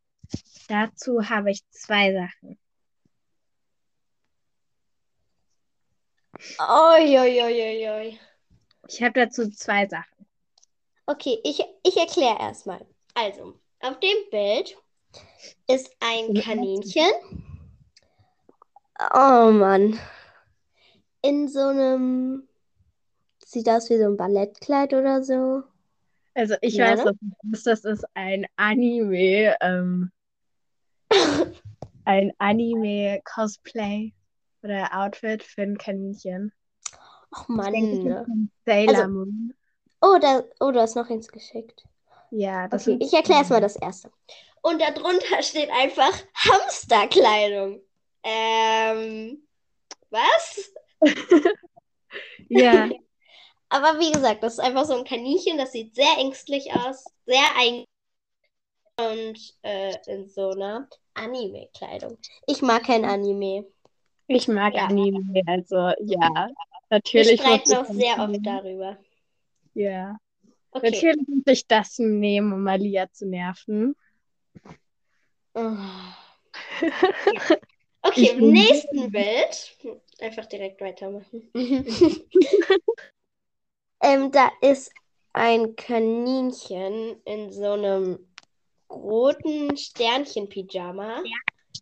Dazu 0.68 1.28
habe 1.28 1.50
ich 1.50 1.68
zwei 1.70 2.12
Sachen. 2.12 2.58
Oi, 6.58 7.18
oi, 7.18 7.42
oi, 7.42 7.62
oi, 7.62 7.88
oi. 7.90 8.18
Ich 8.88 9.02
habe 9.02 9.12
dazu 9.12 9.50
zwei 9.50 9.86
Sachen. 9.86 10.13
Okay, 11.06 11.38
ich, 11.44 11.62
ich 11.82 11.96
erkläre 11.96 12.38
erstmal. 12.40 12.84
Also, 13.14 13.54
auf 13.80 14.00
dem 14.00 14.16
Bild 14.30 14.76
ist 15.68 15.90
ein 16.00 16.34
Kaninchen. 16.34 17.10
Oh 19.12 19.50
Mann. 19.52 19.98
In 21.22 21.48
so 21.48 21.60
einem. 21.60 22.48
Sieht 23.44 23.68
aus 23.68 23.90
wie 23.90 23.98
so 23.98 24.04
ein 24.04 24.16
Ballettkleid 24.16 24.94
oder 24.94 25.22
so. 25.22 25.62
Also 26.34 26.54
ich 26.62 26.74
Ja, 26.74 26.86
weiß, 26.92 27.04
ne? 27.04 27.12
was 27.44 27.62
das 27.62 27.84
ist. 27.84 28.04
Ein 28.14 28.46
Anime, 28.56 29.54
ähm, 29.60 30.10
ein 32.04 32.32
Anime-Cosplay 32.38 34.12
oder 34.62 34.90
Outfit 34.92 35.42
für 35.44 35.62
ein 35.62 35.78
Kaninchen. 35.78 36.52
Ach 37.30 37.46
Ich 37.48 37.56
denke, 37.70 38.08
Mann. 38.10 38.24
von 38.24 38.50
Sailor 38.64 38.96
Also- 38.96 39.08
Moon. 39.08 39.54
Oh, 40.06 40.18
da, 40.18 40.44
oh, 40.60 40.70
du 40.70 40.80
hast 40.80 40.96
noch 40.96 41.08
eins 41.08 41.28
geschickt. 41.28 41.82
Ja, 42.30 42.68
das 42.68 42.86
Okay, 42.86 42.98
ich 43.00 43.12
erkläre 43.14 43.38
erstmal 43.40 43.62
das 43.62 43.76
erste. 43.76 44.10
Und 44.60 44.80
darunter 44.80 45.42
steht 45.42 45.70
einfach 45.70 46.12
Hamsterkleidung. 46.34 47.80
Ähm, 48.22 49.46
was? 50.10 50.72
Ja, 52.48 52.88
Aber 53.70 53.98
wie 53.98 54.12
gesagt, 54.12 54.42
das 54.42 54.54
ist 54.54 54.58
einfach 54.60 54.84
so 54.84 54.94
ein 54.94 55.04
Kaninchen, 55.04 55.58
das 55.58 55.72
sieht 55.72 55.94
sehr 55.94 56.18
ängstlich 56.18 56.70
aus, 56.72 57.04
sehr 57.26 57.44
eigen 57.58 57.84
und 59.00 59.38
äh, 59.62 59.96
in 60.06 60.28
so 60.28 60.50
einer 60.50 60.86
Anime-Kleidung. 61.14 62.18
Ich 62.46 62.62
mag 62.62 62.84
kein 62.84 63.04
Anime. 63.04 63.64
ich 64.28 64.46
mag 64.48 64.74
Ja. 64.74 64.86
Anime, 64.86 65.42
also 65.46 65.92
ja, 66.00 66.48
natürlich 66.90 67.40
ich 67.40 67.46
auch 67.46 67.64
sehr 67.86 68.16
das 68.16 68.28
oft 68.28 68.46
darüber. 68.46 68.98
Ja, 69.74 70.16
Okay. 70.74 70.90
natürlich 70.90 71.28
muss 71.28 71.44
ich 71.46 71.66
das 71.68 71.98
nehmen, 72.00 72.52
um 72.52 72.64
Malia 72.64 73.10
zu 73.12 73.26
nerven. 73.26 73.94
Oh. 75.54 75.76
Okay, 78.02 78.30
im 78.32 78.50
nächsten 78.50 79.10
Bild. 79.10 79.78
Einfach 80.20 80.46
direkt 80.46 80.80
weitermachen. 80.80 81.50
ähm, 84.02 84.30
da 84.30 84.50
ist 84.60 84.92
ein 85.32 85.74
Kaninchen 85.76 87.22
in 87.24 87.50
so 87.50 87.72
einem 87.72 88.18
roten 88.90 89.76
Sternchen-Pyjama. 89.76 91.22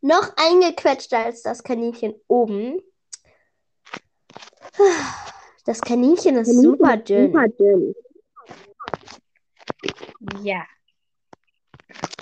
Noch 0.00 0.32
eingequetschter 0.36 1.24
als 1.24 1.42
das 1.42 1.64
Kaninchen 1.64 2.14
oben. 2.28 2.80
Das 5.64 5.80
Kaninchen 5.80 6.36
ist 6.36 6.60
super 6.60 6.96
dünn. 6.96 7.32
Ja. 10.42 10.64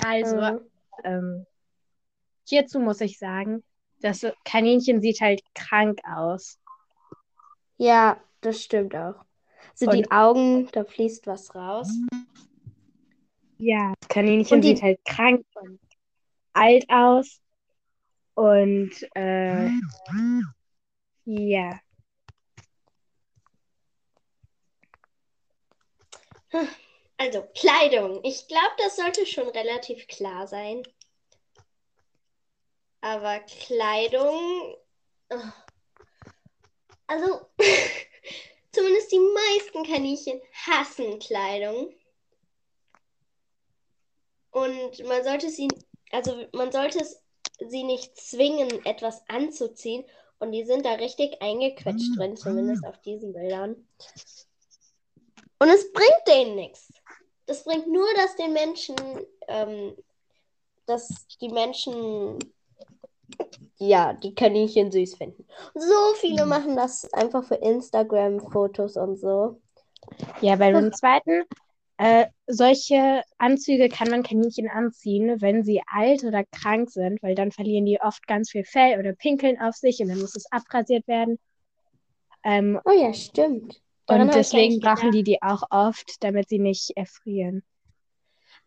Also, 0.04 0.36
Äh, 0.36 0.58
ähm, 1.04 1.46
hierzu 2.46 2.80
muss 2.80 3.00
ich 3.00 3.18
sagen, 3.18 3.62
das 4.00 4.26
Kaninchen 4.44 5.00
sieht 5.00 5.20
halt 5.20 5.42
krank 5.54 6.00
aus. 6.04 6.58
ja, 7.78 8.18
das 8.42 8.62
stimmt 8.62 8.94
auch. 8.94 9.24
So 9.74 9.86
Und- 9.86 9.96
die 9.96 10.10
Augen, 10.10 10.68
da 10.72 10.84
fließt 10.84 11.26
was 11.26 11.54
raus. 11.54 11.88
Ja, 13.58 13.94
das 14.00 14.08
Kaninchen 14.08 14.56
Und 14.56 14.60
die- 14.62 14.68
sieht 14.74 14.82
halt 14.82 15.04
krank 15.04 15.44
und 15.54 15.78
alt 16.52 16.84
aus. 16.88 17.40
Und 18.34 18.90
äh, 19.14 19.68
ja. 21.24 21.78
Also, 27.16 27.42
Kleidung. 27.54 28.20
Ich 28.24 28.48
glaube, 28.48 28.72
das 28.78 28.96
sollte 28.96 29.26
schon 29.26 29.48
relativ 29.48 30.06
klar 30.06 30.46
sein. 30.46 30.82
Aber 33.02 33.40
Kleidung. 33.40 34.76
oh. 35.30 35.36
Also, 37.06 37.46
zumindest 38.72 39.12
die 39.12 39.18
meisten 39.18 39.84
Kaninchen 39.84 40.40
hassen 40.66 41.18
Kleidung. 41.18 41.92
Und 44.50 45.04
man 45.04 45.22
sollte 45.22 45.50
sie, 45.50 45.68
also 46.12 46.46
man 46.52 46.72
sollte 46.72 47.04
sie 47.58 47.82
nicht 47.84 48.16
zwingen, 48.16 48.84
etwas 48.84 49.22
anzuziehen. 49.28 50.04
Und 50.38 50.52
die 50.52 50.64
sind 50.64 50.86
da 50.86 50.94
richtig 50.94 51.42
eingequetscht 51.42 52.16
drin, 52.16 52.36
zumindest 52.36 52.86
auf 52.86 52.98
diesen 53.02 53.34
Bildern. 53.34 53.86
Und 55.60 55.68
es 55.68 55.92
bringt 55.92 56.22
denen 56.26 56.56
nichts. 56.56 56.92
Das 57.46 57.64
bringt 57.64 57.86
nur, 57.86 58.06
dass 58.16 58.34
den 58.36 58.52
Menschen, 58.52 58.96
ähm, 59.46 59.94
dass 60.86 61.26
die 61.40 61.50
Menschen, 61.50 62.38
ja, 63.76 64.14
die 64.14 64.34
Kaninchen 64.34 64.90
süß 64.90 65.16
finden. 65.16 65.44
So 65.74 66.14
viele 66.16 66.46
machen 66.46 66.76
das 66.76 67.12
einfach 67.12 67.44
für 67.44 67.56
Instagram-Fotos 67.56 68.96
und 68.96 69.16
so. 69.16 69.60
Ja, 70.40 70.56
bei 70.56 70.72
dem 70.72 70.92
zweiten, 70.92 71.44
äh, 71.98 72.26
solche 72.46 73.22
Anzüge 73.36 73.90
kann 73.90 74.08
man 74.08 74.22
Kaninchen 74.22 74.70
anziehen, 74.70 75.42
wenn 75.42 75.62
sie 75.62 75.82
alt 75.86 76.24
oder 76.24 76.44
krank 76.44 76.90
sind, 76.90 77.22
weil 77.22 77.34
dann 77.34 77.52
verlieren 77.52 77.84
die 77.84 78.00
oft 78.00 78.26
ganz 78.26 78.50
viel 78.50 78.64
Fell 78.64 78.98
oder 78.98 79.12
pinkeln 79.12 79.60
auf 79.60 79.74
sich 79.74 80.00
und 80.00 80.08
dann 80.08 80.20
muss 80.20 80.34
es 80.34 80.50
abrasiert 80.50 81.06
werden. 81.06 81.38
Ähm, 82.42 82.80
Oh 82.86 82.92
ja, 82.92 83.12
stimmt. 83.12 83.82
Und 84.10 84.28
ich 84.28 84.34
deswegen 84.34 84.80
brauchen 84.80 85.12
die 85.12 85.22
die 85.22 85.42
auch 85.42 85.62
oft, 85.70 86.22
damit 86.22 86.48
sie 86.48 86.58
nicht 86.58 86.90
erfrieren. 86.96 87.62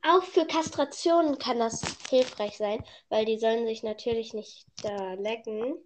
Auch 0.03 0.23
für 0.23 0.45
Kastrationen 0.45 1.39
kann 1.39 1.59
das 1.59 1.81
hilfreich 2.09 2.57
sein, 2.57 2.83
weil 3.09 3.25
die 3.25 3.39
sollen 3.39 3.65
sich 3.65 3.83
natürlich 3.83 4.33
nicht 4.33 4.67
da 4.83 5.13
lecken. 5.13 5.77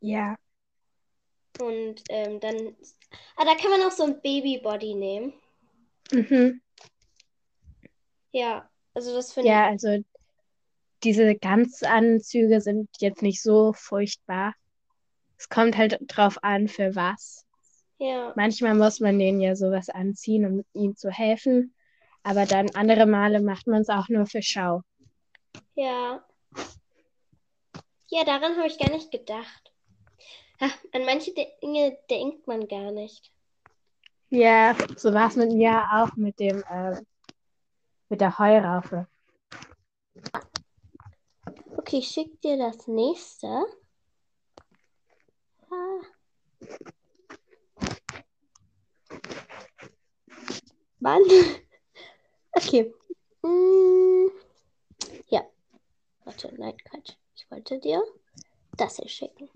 Ja, 0.00 0.36
Und 1.60 2.02
ähm, 2.08 2.40
dann. 2.40 2.76
Ah, 3.36 3.44
da 3.44 3.54
kann 3.54 3.70
man 3.70 3.82
auch 3.82 3.90
so 3.92 4.04
ein 4.04 4.20
Babybody 4.20 4.94
nehmen. 4.94 5.32
mhm. 6.12 6.60
Ja, 8.32 8.68
also 8.94 9.14
das 9.14 9.32
finde 9.32 9.50
Ja, 9.50 9.66
also 9.68 10.02
diese 11.04 11.34
Ganzanzüge 11.34 12.60
sind 12.60 12.88
jetzt 12.98 13.22
nicht 13.22 13.42
so 13.42 13.72
furchtbar. 13.72 14.54
Es 15.42 15.48
kommt 15.48 15.76
halt 15.76 15.98
drauf 16.06 16.38
an, 16.44 16.68
für 16.68 16.94
was. 16.94 17.44
Ja. 17.98 18.32
Manchmal 18.36 18.76
muss 18.76 19.00
man 19.00 19.18
denen 19.18 19.40
ja 19.40 19.56
sowas 19.56 19.88
anziehen, 19.88 20.46
um 20.46 20.64
ihnen 20.72 20.94
zu 20.94 21.10
helfen. 21.10 21.74
Aber 22.22 22.46
dann 22.46 22.70
andere 22.76 23.06
Male 23.06 23.42
macht 23.42 23.66
man 23.66 23.80
es 23.80 23.88
auch 23.88 24.08
nur 24.08 24.26
für 24.26 24.40
Schau. 24.40 24.82
Ja. 25.74 26.24
Ja, 28.06 28.24
daran 28.24 28.56
habe 28.56 28.68
ich 28.68 28.78
gar 28.78 28.90
nicht 28.92 29.10
gedacht. 29.10 29.72
Ha, 30.60 30.68
an 30.92 31.04
manche 31.06 31.32
Dinge 31.34 31.98
denkt 32.08 32.46
man 32.46 32.68
gar 32.68 32.92
nicht. 32.92 33.32
Ja, 34.30 34.76
so 34.96 35.12
war 35.12 35.26
es 35.26 35.34
mit 35.34 35.50
mir 35.50 35.82
auch 35.92 36.14
mit 36.14 36.38
dem, 36.38 36.62
äh, 36.70 37.02
mit 38.08 38.20
der 38.20 38.38
Heuraufe. 38.38 39.08
Okay, 41.78 41.98
ich 41.98 42.06
schicke 42.06 42.36
dir 42.36 42.58
das 42.58 42.86
nächste. 42.86 43.66
Wann? 51.00 51.22
Okay. 52.56 52.92
Mm, 53.42 54.28
ja. 55.28 55.42
Warte, 56.24 56.54
nein, 56.58 56.76
Quatsch. 56.84 57.14
Ich 57.34 57.50
wollte 57.50 57.78
dir 57.80 58.02
das 58.76 58.96
hier 58.96 59.08
schicken. 59.08 59.48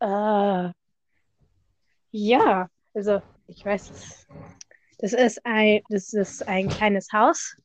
Äh, 0.00 0.72
ja, 2.10 2.68
also 2.94 3.20
ich 3.46 3.64
weiß, 3.64 3.90
es- 3.90 4.26
das 4.98 5.12
ist 5.12 5.44
ein, 5.46 5.80
das 5.90 6.12
ist 6.12 6.46
ein 6.48 6.68
kleines 6.68 7.12
Haus 7.12 7.56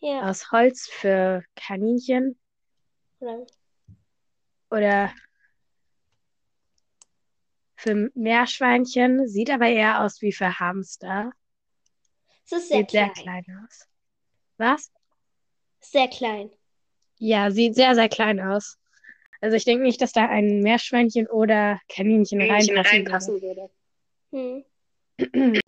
Ja. 0.00 0.28
aus 0.28 0.50
Holz 0.52 0.88
für 0.88 1.42
Kaninchen 1.54 2.38
Oder? 3.20 3.46
oder 4.70 5.12
für 7.76 8.10
Meerschweinchen, 8.14 9.28
sieht 9.28 9.50
aber 9.50 9.68
eher 9.68 10.02
aus 10.02 10.22
wie 10.22 10.32
für 10.32 10.58
Hamster. 10.58 11.30
Es 12.44 12.52
ist 12.52 12.68
sehr 12.68 12.78
Sieht 12.78 12.90
sehr 12.90 13.10
klein. 13.10 13.44
klein 13.44 13.64
aus. 13.64 13.88
Was? 14.56 14.92
Sehr 15.80 16.08
klein. 16.08 16.50
Ja, 17.18 17.50
sieht 17.50 17.74
sehr, 17.74 17.94
sehr 17.94 18.08
klein 18.08 18.40
aus. 18.40 18.78
Also 19.40 19.56
ich 19.56 19.64
denke 19.64 19.84
nicht, 19.84 20.00
dass 20.00 20.12
da 20.12 20.26
ein 20.28 20.60
Meerschweinchen 20.60 21.26
oder 21.26 21.80
Kaninchen 21.88 22.40
reinpassen 22.40 23.40
würde. 23.42 23.70
Hm. 24.32 24.64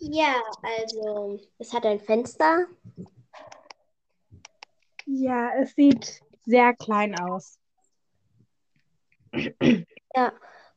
Ja, 0.00 0.40
also 0.62 1.40
es 1.58 1.72
hat 1.72 1.84
ein 1.84 2.00
Fenster. 2.00 2.66
Ja, 5.06 5.50
es 5.60 5.74
sieht 5.74 6.20
sehr 6.44 6.74
klein 6.74 7.18
aus. 7.18 7.58
Ja. 10.14 10.32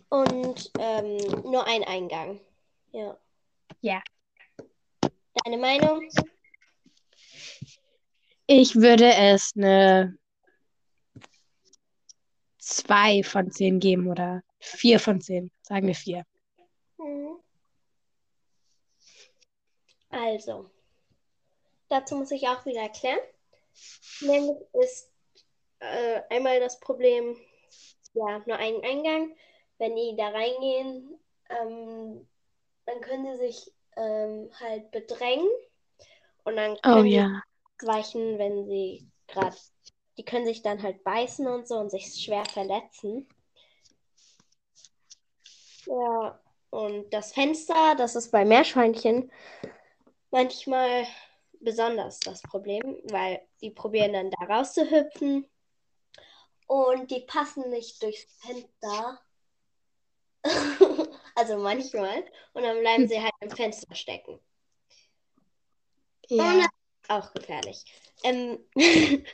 Und 0.10 0.72
ähm, 0.78 1.18
nur 1.44 1.66
ein 1.66 1.84
Eingang. 1.86 2.40
Ja. 2.92 3.18
Ja. 3.80 4.04
Deine 5.46 5.58
Meinung? 5.58 6.02
Ich 8.46 8.76
würde 8.76 9.14
es 9.14 9.54
eine 9.56 10.18
2 12.58 13.24
von 13.24 13.52
10 13.52 13.80
geben 13.80 14.08
oder 14.08 14.44
4 14.60 15.00
von 15.00 15.22
10. 15.22 15.50
Sagen 15.62 15.88
wir 15.88 15.96
4. 15.96 16.26
Mhm. 16.98 17.40
Also, 20.12 20.70
dazu 21.90 22.16
muss 22.16 22.32
ich 22.32 22.48
auch 22.48 22.66
wieder 22.66 22.82
erklären. 22.82 23.20
Nämlich 24.22 24.58
ist 24.74 25.12
äh, 25.80 26.22
einmal 26.30 26.60
das 26.60 26.80
Problem, 26.80 27.38
ja, 28.14 28.40
nur 28.46 28.58
einen 28.58 28.84
Eingang. 28.84 29.36
Wenn 29.78 29.96
die 29.96 30.16
da 30.18 30.30
reingehen, 30.30 31.20
ähm, 31.50 32.28
dann 32.86 33.02
können 33.02 33.26
sie 33.38 33.48
sich 33.48 33.74
ähm, 33.98 34.50
halt 34.60 34.92
bedrängen 34.92 35.48
und 36.44 36.56
dann 36.56 36.78
Oh 36.86 37.04
können 37.04 37.10
sie 37.10 37.16
ja. 37.16 37.42
weichen, 37.82 38.38
wenn 38.38 38.68
sie 38.68 39.08
gerade, 39.28 39.56
die 40.18 40.26
können 40.26 40.46
sich 40.46 40.62
dann 40.62 40.84
halt 40.84 41.04
beißen 41.04 41.48
und 41.48 41.68
so 41.68 41.76
und 41.78 41.90
sich 41.92 42.06
schwer 42.24 42.46
verletzen. 42.46 43.28
Ja, 45.86 46.40
und 46.70 47.10
das 47.14 47.34
Fenster, 47.34 47.96
das 47.98 48.16
ist 48.16 48.32
bei 48.32 48.46
Meerschweinchen 48.46 49.32
manchmal 50.32 51.06
besonders 51.60 52.20
das 52.20 52.42
Problem, 52.42 52.98
weil 53.12 53.42
die 53.62 53.70
probieren 53.70 54.14
dann 54.14 54.32
da 54.32 54.46
rauszuhüpfen 54.56 55.48
und 56.68 57.12
die 57.12 57.22
passen 57.22 57.70
nicht 57.70 58.02
durchs 58.02 58.26
Fenster. 58.40 59.20
Also 61.34 61.58
manchmal. 61.58 62.26
Und 62.54 62.64
dann 62.64 62.82
bleiben 62.82 63.08
sie 63.08 63.20
halt 63.20 63.32
im 63.40 63.50
Fenster 63.52 63.96
stecken. 63.96 64.38
Und 66.30 66.38
Ja. 66.38 66.60
ist 66.60 67.10
auch 67.10 67.34
gefährlich. 67.34 67.86
Ähm, 68.24 68.60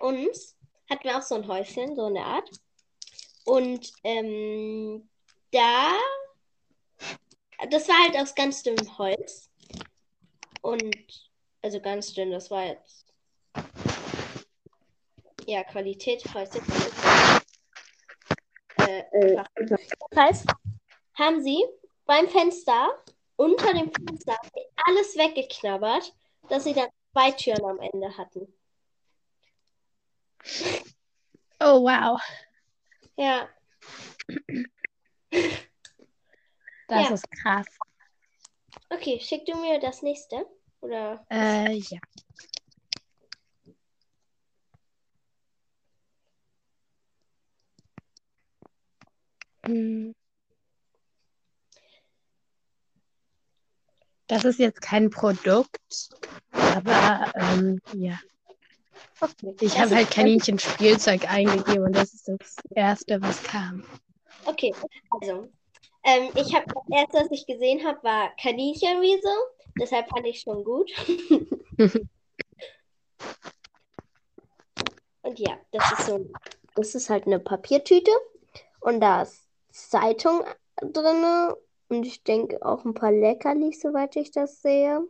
uns 0.00 0.56
hatten 0.88 1.04
wir 1.04 1.16
auch 1.16 1.22
so 1.22 1.36
ein 1.36 1.48
Häuschen, 1.48 1.96
so 1.96 2.04
eine 2.04 2.24
Art. 2.24 2.50
Und 3.44 3.90
ähm, 4.04 5.08
da, 5.50 5.92
das 7.70 7.88
war 7.88 8.02
halt 8.04 8.16
aus 8.16 8.34
ganz 8.34 8.62
dünnem 8.62 8.98
Holz. 8.98 9.50
Und, 10.60 11.30
also 11.60 11.80
ganz 11.80 12.12
dünn, 12.14 12.30
das 12.30 12.50
war 12.50 12.64
jetzt, 12.64 13.12
ja, 15.46 15.64
Qualität, 15.64 16.24
Häuschen. 16.32 16.62
Äh, 18.76 19.04
einfach. 19.14 19.48
Das 20.10 20.18
heißt, 20.18 20.46
haben 21.14 21.42
sie 21.42 21.64
beim 22.04 22.28
Fenster, 22.28 23.02
unter 23.36 23.72
dem 23.72 23.90
Fenster, 23.92 24.36
alles 24.86 25.16
weggeknabbert, 25.16 26.14
dass 26.48 26.64
sie 26.64 26.74
dann 26.74 26.88
zwei 27.12 27.32
Türen 27.32 27.64
am 27.64 27.80
Ende 27.80 28.16
hatten. 28.16 28.52
Oh 31.60 31.82
wow. 31.82 32.20
Ja, 33.16 33.48
Das 36.92 37.08
ja. 37.08 37.14
ist 37.14 37.30
krass. 37.30 37.66
Okay, 38.90 39.18
schick 39.18 39.46
du 39.46 39.56
mir 39.56 39.80
das 39.80 40.02
nächste? 40.02 40.44
Oder? 40.82 41.24
Äh, 41.30 41.72
ja. 41.72 41.98
Hm. 49.64 50.14
Das 54.26 54.44
ist 54.44 54.58
jetzt 54.58 54.82
kein 54.82 55.08
Produkt, 55.08 56.10
aber 56.50 57.32
ähm, 57.34 57.80
ja. 57.94 58.20
Okay. 59.18 59.54
Ich 59.60 59.72
also 59.78 59.80
habe 59.80 59.96
halt 59.96 60.10
Kaninchen 60.10 60.58
Spielzeug 60.58 61.26
eingegeben 61.30 61.84
und 61.84 61.96
das 61.96 62.12
ist 62.12 62.28
das 62.28 62.56
Erste, 62.74 63.22
was 63.22 63.42
kam. 63.42 63.82
Okay, 64.44 64.74
also 65.10 65.48
ähm, 66.04 66.30
ich 66.34 66.54
habe 66.54 66.66
das 66.66 66.84
erste, 66.90 67.18
was 67.18 67.30
ich 67.30 67.46
gesehen 67.46 67.86
habe, 67.86 68.02
war 68.02 68.30
Kaninchenwiese. 68.40 69.28
Deshalb 69.78 70.08
fand 70.08 70.26
ich 70.26 70.40
schon 70.40 70.64
gut. 70.64 70.90
Und 75.22 75.38
ja, 75.38 75.56
das 75.70 75.92
ist 75.92 76.06
so, 76.06 76.26
das 76.74 76.94
ist 76.94 77.08
halt 77.08 77.26
eine 77.26 77.38
Papiertüte 77.38 78.10
und 78.80 79.00
da 79.00 79.22
ist 79.22 79.46
Zeitung 79.70 80.42
drin 80.80 81.54
und 81.88 82.04
ich 82.04 82.24
denke 82.24 82.64
auch 82.64 82.84
ein 82.84 82.94
paar 82.94 83.12
Leckerlis, 83.12 83.80
soweit 83.80 84.16
ich 84.16 84.30
das 84.32 84.60
sehe. 84.60 84.98
Und 84.98 85.08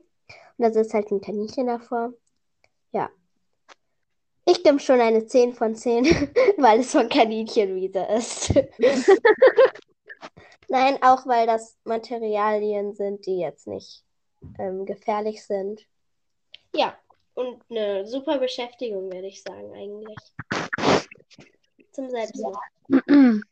da 0.58 0.70
sitzt 0.70 0.94
halt 0.94 1.10
ein 1.10 1.20
Kaninchen 1.20 1.66
davor. 1.66 2.12
Ja. 2.92 3.10
Ich 4.44 4.62
gebe 4.62 4.80
schon 4.80 5.00
eine 5.00 5.26
10 5.26 5.54
von 5.54 5.74
10, 5.74 6.04
weil 6.58 6.80
es 6.80 6.92
von 6.92 7.08
Kaninchenwiese 7.08 8.06
ist. 8.14 8.52
Nein, 10.68 10.98
auch 11.02 11.26
weil 11.26 11.46
das 11.46 11.76
Materialien 11.84 12.94
sind, 12.94 13.26
die 13.26 13.38
jetzt 13.38 13.66
nicht 13.66 14.04
ähm, 14.58 14.86
gefährlich 14.86 15.44
sind. 15.44 15.86
Ja, 16.74 16.96
und 17.34 17.62
eine 17.70 18.06
super 18.06 18.38
Beschäftigung, 18.38 19.12
würde 19.12 19.26
ich 19.26 19.42
sagen, 19.42 19.72
eigentlich. 19.74 20.16
Zum 21.92 22.08
Selbstmachen. 22.08 23.42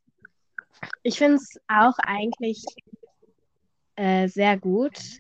Ich 1.03 1.19
finde 1.19 1.37
es 1.37 1.61
auch 1.69 1.99
eigentlich 1.99 2.65
äh, 3.97 4.29
sehr 4.29 4.59
gut. 4.59 5.19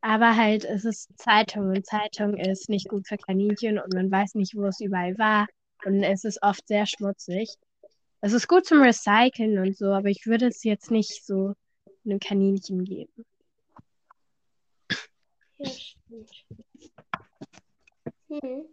Aber 0.00 0.36
halt, 0.36 0.64
es 0.64 0.84
ist 0.84 1.16
Zeitung 1.16 1.68
und 1.68 1.86
Zeitung 1.86 2.36
ist 2.36 2.68
nicht 2.68 2.88
gut 2.88 3.06
für 3.06 3.16
Kaninchen 3.16 3.78
und 3.78 3.94
man 3.94 4.10
weiß 4.10 4.34
nicht, 4.34 4.56
wo 4.56 4.64
es 4.66 4.80
überall 4.80 5.16
war. 5.16 5.46
Und 5.84 6.02
es 6.02 6.24
ist 6.24 6.42
oft 6.42 6.66
sehr 6.66 6.86
schmutzig. 6.86 7.56
Es 8.24 8.32
ist 8.32 8.46
gut 8.46 8.64
zum 8.64 8.82
Recyceln 8.82 9.58
und 9.58 9.76
so, 9.76 9.86
aber 9.86 10.08
ich 10.08 10.26
würde 10.26 10.46
es 10.46 10.62
jetzt 10.62 10.92
nicht 10.92 11.26
so 11.26 11.54
einem 12.04 12.20
Kaninchen 12.20 12.84
geben. 12.84 13.26
Ja, 15.58 15.68
stimmt. 15.68 16.30
Hm. 18.28 18.64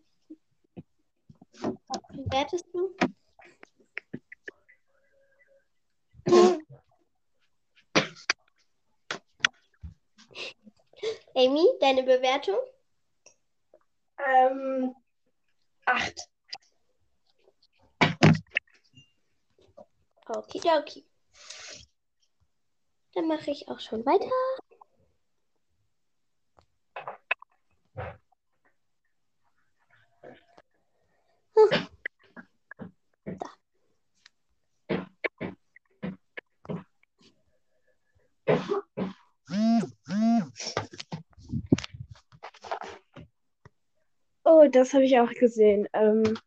Was 1.62 2.02
bewertest 2.14 2.66
du? 2.72 2.96
Amy, 11.34 11.66
deine 11.80 12.04
Bewertung? 12.04 12.60
Ähm, 14.20 14.94
acht. 15.86 16.30
Okidoki. 20.38 21.06
Dann 23.14 23.28
mache 23.28 23.52
ich 23.52 23.68
auch 23.68 23.80
schon 23.80 24.06
weiter. 24.06 24.30
Oh, 44.44 44.68
das 44.72 44.94
habe 44.94 45.04
ich 45.06 45.20
auch 45.20 45.30
gesehen. 45.32 45.88
Ähm, 45.94 46.38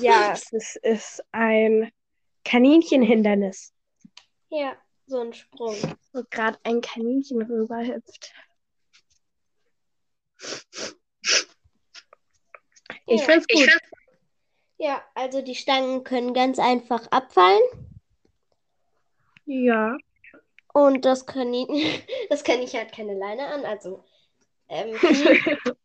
ja, 0.00 0.32
es 0.52 0.76
ist 0.76 1.24
ein 1.32 1.90
Kaninchenhindernis, 2.44 3.72
Ja, 4.48 4.76
so 5.06 5.20
ein 5.20 5.32
Sprung. 5.32 5.76
wo 6.12 6.22
gerade 6.30 6.58
ein 6.64 6.80
Kaninchen 6.80 7.42
rüberhüpft. 7.42 8.32
Ich 13.06 13.20
Ja. 13.20 13.26
finde 13.26 13.40
es 13.40 13.46
gut. 13.48 13.78
Ja, 14.78 15.02
also 15.14 15.42
die 15.42 15.54
Stangen 15.54 16.04
können 16.04 16.32
ganz 16.32 16.58
einfach 16.58 17.06
abfallen. 17.10 17.60
Ja. 19.44 19.96
Und 20.72 21.04
das 21.04 21.26
Kaninchen, 21.26 21.76
das 22.30 22.44
Kaninchen 22.44 22.80
hat 22.80 22.92
keine 22.92 23.14
Leine 23.14 23.46
an, 23.48 23.64
also 23.64 24.04
ähm, 24.68 24.96
Kaninchen, 24.98 25.58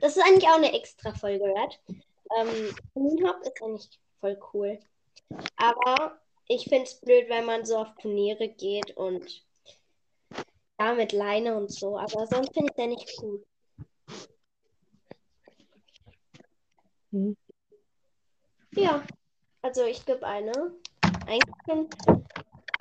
das 0.00 0.16
ist 0.16 0.22
eigentlich 0.24 0.48
auch 0.48 0.56
eine 0.56 0.72
extra 0.74 1.14
Folge 1.14 1.44
wert. 1.44 1.80
Ähm, 2.36 2.74
Kaninhop 2.94 3.40
ist 3.42 3.62
eigentlich 3.62 4.00
voll 4.20 4.38
cool. 4.52 4.78
Aber 5.56 6.18
ich 6.46 6.64
finde 6.64 6.84
es 6.84 7.00
blöd, 7.00 7.28
wenn 7.28 7.44
man 7.44 7.64
so 7.64 7.76
auf 7.78 7.94
Turniere 8.00 8.48
geht 8.48 8.96
und 8.96 9.44
ja, 10.80 10.94
mit 10.94 11.12
Leine 11.12 11.56
und 11.56 11.72
so. 11.72 11.98
Aber 11.98 12.26
sonst 12.26 12.52
finde 12.54 12.70
ich 12.70 12.76
den 12.76 12.90
nicht 12.90 13.16
gut. 13.16 13.44
Hm. 17.10 17.36
Ja, 18.72 19.02
also 19.62 19.84
ich 19.84 20.04
gebe 20.04 20.26
eine. 20.26 20.52
Eigentlich 21.26 21.54
schon 21.66 21.88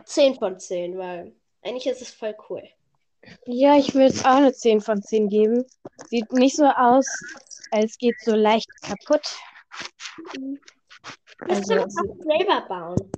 10 0.06 0.36
von 0.36 0.60
10, 0.60 0.98
weil 0.98 1.34
eigentlich 1.62 1.88
ist 1.88 2.02
es 2.02 2.14
voll 2.14 2.36
cool. 2.50 2.64
Ja, 3.46 3.76
ich 3.78 3.94
würde 3.94 4.08
es 4.08 4.24
auch 4.24 4.36
eine 4.36 4.54
10 4.54 4.80
von 4.80 5.02
10 5.02 5.28
geben. 5.28 5.66
Sieht 6.10 6.32
nicht 6.32 6.56
so 6.56 6.66
aus, 6.66 7.08
als 7.72 7.98
geht 7.98 8.20
so 8.22 8.36
leicht 8.36 8.70
kaputt. 8.82 9.22
Das 11.40 11.58
Also, 11.58 11.76
kann 11.76 11.88
man 11.94 12.10
auch 12.10 12.24
selber 12.24 12.68
bauen. 12.68 13.12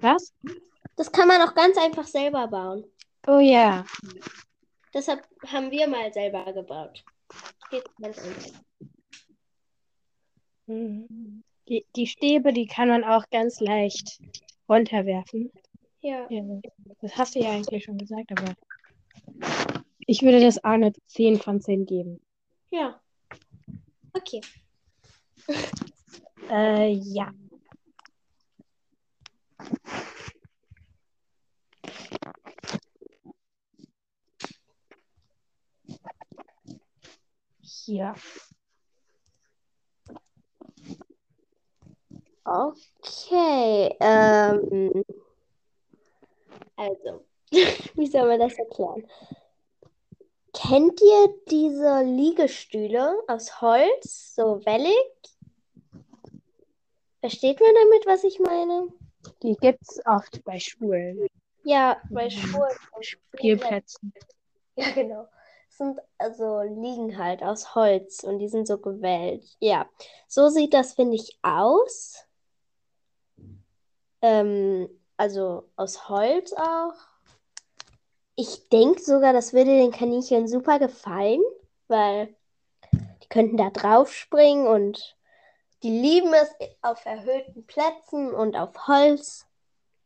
was? 0.00 0.32
Das 0.96 1.10
kann 1.10 1.28
man 1.28 1.40
auch 1.42 1.54
ganz 1.54 1.76
einfach 1.76 2.06
selber 2.06 2.46
bauen. 2.48 2.84
Oh 3.26 3.38
ja. 3.38 3.84
Deshalb 4.92 5.26
haben 5.46 5.70
wir 5.70 5.88
mal 5.88 6.12
selber 6.12 6.44
gebaut. 6.52 7.02
Geht 7.70 7.84
ganz 8.00 8.18
einfach. 8.18 8.60
Mhm. 10.66 11.42
Die, 11.68 11.86
die 11.96 12.06
Stäbe, 12.06 12.52
die 12.52 12.66
kann 12.66 12.88
man 12.88 13.02
auch 13.04 13.24
ganz 13.30 13.60
leicht 13.60 14.20
runterwerfen. 14.68 15.50
Ja. 16.00 16.26
Ja, 16.30 16.42
das 17.00 17.16
hast 17.16 17.34
du 17.34 17.40
ja 17.40 17.50
eigentlich 17.52 17.84
schon 17.84 17.96
gesagt, 17.98 18.30
aber 18.30 18.54
ich 20.06 20.22
würde 20.22 20.40
das 20.40 20.62
auch 20.62 20.70
eine 20.70 20.92
10 21.06 21.40
von 21.40 21.60
10 21.62 21.86
geben. 21.86 22.20
Ja. 22.70 23.00
Okay. 24.16 24.40
Äh, 26.50 26.92
ja. 26.92 27.32
Hier. 37.62 38.14
Okay. 42.44 43.96
Ähm, 44.00 45.04
also, 46.76 47.24
wie 47.50 48.06
soll 48.06 48.28
man 48.28 48.38
das 48.38 48.54
erklären? 48.58 49.02
Kennt 50.54 51.00
ihr 51.02 51.34
diese 51.50 52.02
Liegestühle 52.02 53.18
aus 53.26 53.60
Holz, 53.60 54.34
so 54.34 54.64
wellig? 54.64 54.94
Versteht 57.20 57.60
man 57.60 57.70
damit, 57.74 58.06
was 58.06 58.24
ich 58.24 58.38
meine? 58.38 58.88
Die 59.42 59.56
gibt's 59.56 60.00
oft 60.06 60.42
bei 60.44 60.58
Schulen, 60.58 61.26
Ja, 61.64 62.00
bei 62.10 62.26
Mhm. 62.26 62.30
Schulen. 62.30 62.76
Spielplätzen. 63.00 64.12
Ja, 64.76 64.90
genau. 64.90 65.28
Es 65.70 65.78
sind 65.78 66.00
also 66.18 66.62
liegen 66.62 67.16
halt 67.16 67.44
aus 67.44 67.76
Holz 67.76 68.24
und 68.24 68.40
die 68.40 68.48
sind 68.48 68.66
so 68.66 68.78
gewellt. 68.78 69.44
Ja, 69.60 69.88
so 70.26 70.48
sieht 70.48 70.74
das, 70.74 70.94
finde 70.94 71.14
ich, 71.14 71.38
aus. 71.42 72.26
Ähm, 74.20 74.88
also 75.16 75.70
aus 75.76 76.08
Holz 76.08 76.52
auch. 76.54 76.94
Ich 78.36 78.68
denke 78.68 79.00
sogar, 79.00 79.32
das 79.32 79.52
würde 79.52 79.70
den 79.70 79.92
Kaninchen 79.92 80.48
super 80.48 80.78
gefallen, 80.78 81.40
weil 81.88 82.34
die 83.22 83.28
könnten 83.28 83.56
da 83.56 83.70
drauf 83.70 84.12
springen 84.12 84.66
und 84.66 85.16
die 85.82 85.90
lieben 85.90 86.32
es 86.32 86.50
auf 86.82 87.04
erhöhten 87.04 87.66
Plätzen 87.66 88.34
und 88.34 88.56
auf 88.56 88.88
Holz. 88.88 89.46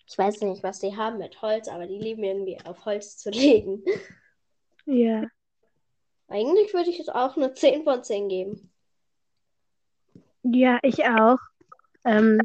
Ich 0.07 0.19
weiß 0.19 0.41
nicht, 0.43 0.62
was 0.62 0.81
die 0.81 0.97
haben 0.97 1.19
mit 1.19 1.41
Holz, 1.41 1.69
aber 1.69 1.87
die 1.87 1.99
lieben 1.99 2.25
irgendwie 2.25 2.59
auf 2.64 2.85
Holz 2.85 3.17
zu 3.17 3.31
legen. 3.31 3.83
Ja. 4.85 5.25
Eigentlich 6.29 6.75
würde 6.75 6.91
ich 6.91 7.01
es 7.01 7.09
auch 7.09 7.37
eine 7.37 7.55
10 7.55 7.85
von 7.85 8.03
10 8.03 8.29
geben. 8.29 8.71
Ja, 10.43 10.79
ich 10.83 11.05
auch. 11.05 11.38
Ähm, 12.05 12.41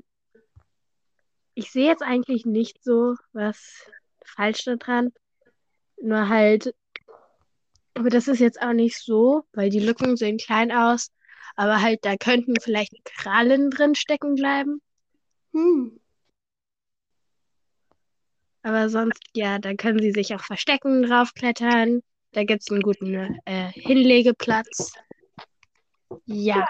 ich 1.54 1.72
sehe 1.72 1.88
jetzt 1.88 2.02
eigentlich 2.02 2.46
nicht 2.46 2.84
so 2.84 3.16
was 3.34 3.86
falsch 4.24 4.66
daran. 4.66 5.12
Nur 6.04 6.28
halt, 6.28 6.76
aber 7.94 8.10
das 8.10 8.28
ist 8.28 8.40
jetzt 8.40 8.62
auch 8.62 8.74
nicht 8.74 8.98
so, 8.98 9.44
weil 9.54 9.70
die 9.70 9.80
Lücken 9.80 10.18
sehen 10.18 10.38
klein 10.38 10.70
aus. 10.70 11.12
Aber 11.56 11.82
halt, 11.82 12.04
da 12.04 12.18
könnten 12.18 12.56
vielleicht 12.60 12.94
Krallen 13.06 13.70
drin 13.70 13.96
stecken 13.96 14.36
bleiben. 14.36 14.82
Hm. 15.54 15.98
Aber 18.64 18.90
sonst, 18.90 19.22
ja, 19.34 19.60
da 19.60 19.76
können 19.76 20.00
sie 20.00 20.12
sich 20.12 20.36
auch 20.36 20.44
verstecken, 20.44 21.04
draufklettern. 21.04 22.02
Da 22.34 22.44
gibt 22.44 22.64
es 22.64 22.70
einen 22.70 22.82
guten 22.82 23.40
äh, 23.46 23.72
Hinlegeplatz. 23.72 24.92
Ja. 26.26 26.68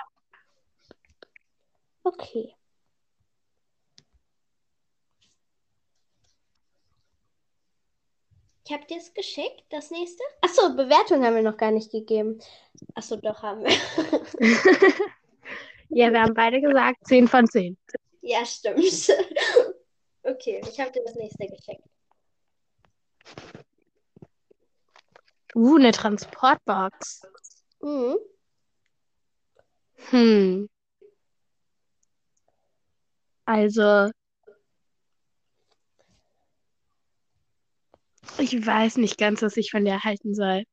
Okay. 2.04 2.54
Ich 8.65 8.71
habe 8.71 8.86
dir 8.86 8.97
es 8.97 9.13
geschickt, 9.13 9.65
das 9.69 9.91
nächste. 9.91 10.23
Achso, 10.41 10.73
Bewertung 10.73 11.23
haben 11.26 11.36
wir 11.36 11.41
noch 11.41 11.58
gar 11.58 11.71
nicht 11.71 11.91
gegeben. 11.91 12.39
Achso, 12.95 13.17
doch 13.17 13.43
haben 13.43 13.63
wir. 13.63 13.71
ja, 15.89 16.12
wir 16.12 16.21
haben 16.21 16.34
beide 16.34 16.62
gesagt 16.62 17.06
10 17.06 17.28
von 17.28 17.45
10. 17.45 17.78
Ja, 18.21 18.45
stimmt. 18.45 18.80
okay, 20.23 20.62
ich 20.69 20.80
habe 20.80 20.91
dir 20.91 21.04
das 21.04 21.15
nächste 21.15 21.47
geschickt. 21.47 21.84
Uh, 25.56 25.76
eine 25.76 25.91
Transportbox. 25.91 27.21
Mhm. 27.82 28.17
Hm. 30.10 30.69
Also, 33.45 34.10
ich 38.38 38.65
weiß 38.65 38.98
nicht 38.98 39.17
ganz, 39.17 39.41
was 39.41 39.58
ich 39.58 39.72
von 39.72 39.86
der 39.86 40.04
halten 40.04 40.34
soll. 40.34 40.63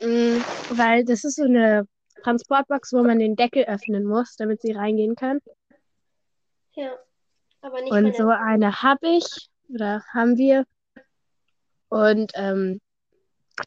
Mm, 0.00 0.40
weil 0.70 1.04
das 1.04 1.24
ist 1.24 1.36
so 1.36 1.44
eine 1.44 1.86
Transportbox, 2.22 2.92
wo 2.92 3.02
man 3.02 3.18
den 3.18 3.36
Deckel 3.36 3.64
öffnen 3.64 4.04
muss, 4.04 4.36
damit 4.36 4.62
sie 4.62 4.72
reingehen 4.72 5.14
kann. 5.14 5.40
Ja, 6.74 6.92
aber 7.60 7.80
nicht 7.82 7.92
Und 7.92 8.16
so 8.16 8.28
eine 8.28 8.82
habe 8.82 9.08
ich 9.08 9.48
oder 9.68 10.02
haben 10.12 10.36
wir. 10.36 10.64
Und 11.88 12.32
ähm, 12.34 12.80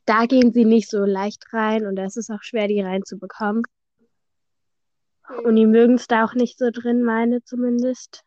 da 0.05 0.25
gehen 0.25 0.53
sie 0.53 0.65
nicht 0.65 0.89
so 0.89 1.05
leicht 1.05 1.45
rein 1.53 1.85
und 1.85 1.97
es 1.97 2.17
ist 2.17 2.29
auch 2.29 2.41
schwer, 2.41 2.67
die 2.67 2.81
reinzubekommen. 2.81 3.63
Und 5.27 5.45
Hm. 5.45 5.55
die 5.55 5.65
mögen 5.65 5.95
es 5.95 6.07
da 6.07 6.25
auch 6.25 6.33
nicht 6.33 6.57
so 6.57 6.69
drin, 6.71 7.03
meine 7.03 7.43
zumindest. 7.43 8.23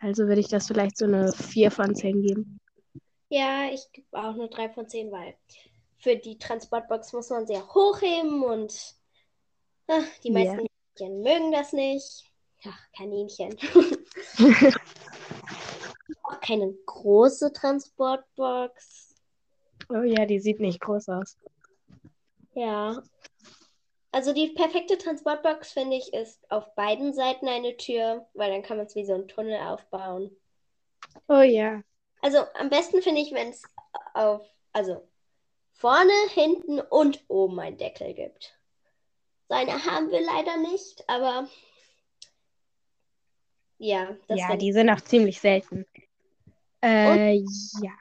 Also 0.00 0.26
würde 0.26 0.40
ich 0.40 0.48
das 0.48 0.66
vielleicht 0.66 0.98
so 0.98 1.06
eine 1.06 1.32
4 1.32 1.70
von 1.70 1.94
10 1.94 2.22
geben. 2.22 2.60
Ja, 3.28 3.68
ich 3.72 3.90
gebe 3.92 4.06
auch 4.12 4.34
nur 4.34 4.48
3 4.48 4.70
von 4.70 4.88
10, 4.88 5.10
weil 5.10 5.34
für 5.98 6.16
die 6.16 6.38
Transportbox 6.38 7.12
muss 7.12 7.30
man 7.30 7.44
auch 7.50 7.74
hochheben 7.74 8.42
und 8.42 8.94
ah, 9.88 10.02
die 10.22 10.30
meisten 10.30 10.66
Kaninchen 10.96 11.22
mögen 11.22 11.52
das 11.52 11.72
nicht. 11.72 12.24
Ach, 12.64 12.78
Kaninchen. 12.96 13.56
auch 16.22 16.40
keine 16.40 16.72
große 16.86 17.52
Transportbox. 17.52 19.14
Oh 19.88 20.02
ja, 20.02 20.26
die 20.26 20.40
sieht 20.40 20.60
nicht 20.60 20.80
groß 20.80 21.08
aus. 21.08 21.36
Ja. 22.54 23.02
Also 24.16 24.32
die 24.32 24.48
perfekte 24.48 24.96
Transportbox, 24.96 25.72
finde 25.72 25.96
ich, 25.96 26.14
ist 26.14 26.50
auf 26.50 26.74
beiden 26.74 27.12
Seiten 27.12 27.48
eine 27.48 27.76
Tür, 27.76 28.26
weil 28.32 28.50
dann 28.50 28.62
kann 28.62 28.78
man 28.78 28.86
es 28.86 28.94
wie 28.94 29.04
so 29.04 29.12
ein 29.12 29.28
Tunnel 29.28 29.60
aufbauen. 29.60 30.34
Oh 31.28 31.42
ja. 31.42 31.82
Also 32.22 32.38
am 32.54 32.70
besten 32.70 33.02
finde 33.02 33.20
ich, 33.20 33.32
wenn 33.32 33.50
es 33.50 33.62
auf, 34.14 34.40
also 34.72 35.06
vorne, 35.74 36.14
hinten 36.30 36.80
und 36.80 37.26
oben 37.28 37.60
einen 37.60 37.76
Deckel 37.76 38.14
gibt. 38.14 38.58
So 39.50 39.54
eine 39.54 39.84
haben 39.84 40.10
wir 40.10 40.22
leider 40.22 40.56
nicht, 40.56 41.06
aber 41.10 41.46
ja, 43.76 44.16
das 44.28 44.40
Ja, 44.40 44.56
die 44.56 44.72
sind 44.72 44.88
auch 44.88 45.02
ziemlich 45.02 45.38
selten. 45.38 45.84
Äh, 46.82 47.34
ja. 47.82 47.92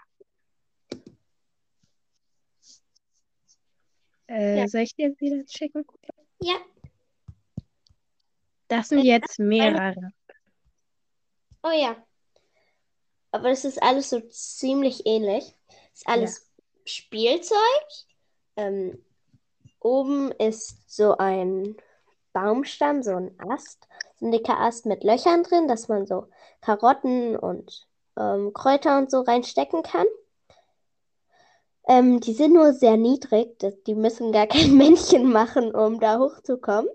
Äh, 4.27 4.59
Ja. 4.59 4.67
soll 4.67 4.81
ich 4.81 4.95
dir 4.95 5.09
wieder 5.19 5.43
schicken? 5.47 5.85
Ja, 6.41 6.55
Das 8.67 8.89
sind 8.89 9.03
jetzt 9.03 9.37
mehrere. 9.39 10.11
oh 11.63 11.71
ja. 11.71 11.95
Aber 13.31 13.49
das 13.49 13.65
ist 13.65 13.81
alles 13.81 14.09
so 14.09 14.19
ziemlich 14.21 15.05
ähnlich. 15.05 15.53
Ist 15.93 16.07
alles 16.07 16.49
Spielzeug. 16.85 17.57
Ähm, 18.55 19.03
oben 19.79 20.31
ist 20.31 20.89
so 20.89 21.17
ein 21.17 21.75
Baumstamm, 22.33 23.03
so 23.03 23.15
ein 23.15 23.37
Ast, 23.39 23.87
so 24.19 24.25
ein 24.27 24.31
dicker 24.31 24.59
Ast 24.59 24.85
mit 24.85 25.03
Löchern 25.03 25.43
drin, 25.43 25.67
dass 25.67 25.87
man 25.89 26.05
so 26.07 26.27
Karotten 26.61 27.35
und 27.37 27.87
ähm, 28.17 28.53
Kräuter 28.53 28.97
und 28.97 29.11
so 29.11 29.21
reinstecken 29.21 29.83
kann. 29.83 30.07
Ähm, 31.87 32.19
die 32.19 32.33
sind 32.33 32.53
nur 32.53 32.73
sehr 32.73 32.97
niedrig, 32.97 33.59
das, 33.59 33.81
die 33.83 33.95
müssen 33.95 34.31
gar 34.31 34.47
kein 34.47 34.73
Männchen 34.77 35.31
machen, 35.31 35.73
um 35.73 35.99
da 35.99 36.19
hochzukommen. 36.19 36.89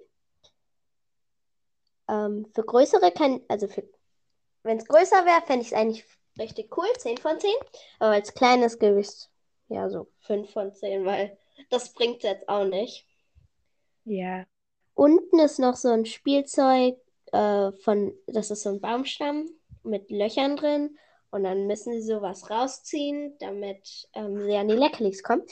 Ähm, 2.08 2.46
für 2.54 2.64
größere 2.64 3.12
kann, 3.12 3.40
also 3.48 3.68
für, 3.68 3.84
wenn 4.64 4.78
es 4.78 4.86
größer 4.86 5.24
wäre, 5.24 5.42
fände 5.46 5.62
ich 5.62 5.68
es 5.68 5.78
eigentlich 5.78 6.04
richtig 6.38 6.76
cool, 6.76 6.88
10 6.98 7.18
von 7.18 7.38
10. 7.38 7.50
Aber 8.00 8.12
als 8.12 8.34
kleines 8.34 8.78
Gewicht, 8.78 9.30
ja, 9.68 9.88
so 9.88 10.08
5 10.22 10.50
von 10.50 10.74
10, 10.74 11.04
weil 11.04 11.38
das 11.70 11.92
bringt 11.92 12.24
jetzt 12.24 12.48
auch 12.48 12.64
nicht. 12.64 13.06
Ja. 14.04 14.44
Unten 14.94 15.38
ist 15.38 15.60
noch 15.60 15.76
so 15.76 15.88
ein 15.88 16.04
Spielzeug 16.04 16.96
äh, 17.32 17.72
von, 17.72 18.12
das 18.26 18.50
ist 18.50 18.62
so 18.62 18.70
ein 18.70 18.80
Baumstamm 18.80 19.48
mit 19.84 20.10
Löchern 20.10 20.56
drin. 20.56 20.98
Und 21.30 21.44
dann 21.44 21.66
müssen 21.66 21.92
sie 21.92 22.02
sowas 22.02 22.50
rausziehen, 22.50 23.36
damit 23.38 24.08
ähm, 24.14 24.40
sie 24.40 24.56
an 24.56 24.68
die 24.68 24.74
Leckerlis 24.74 25.22
kommen. 25.22 25.42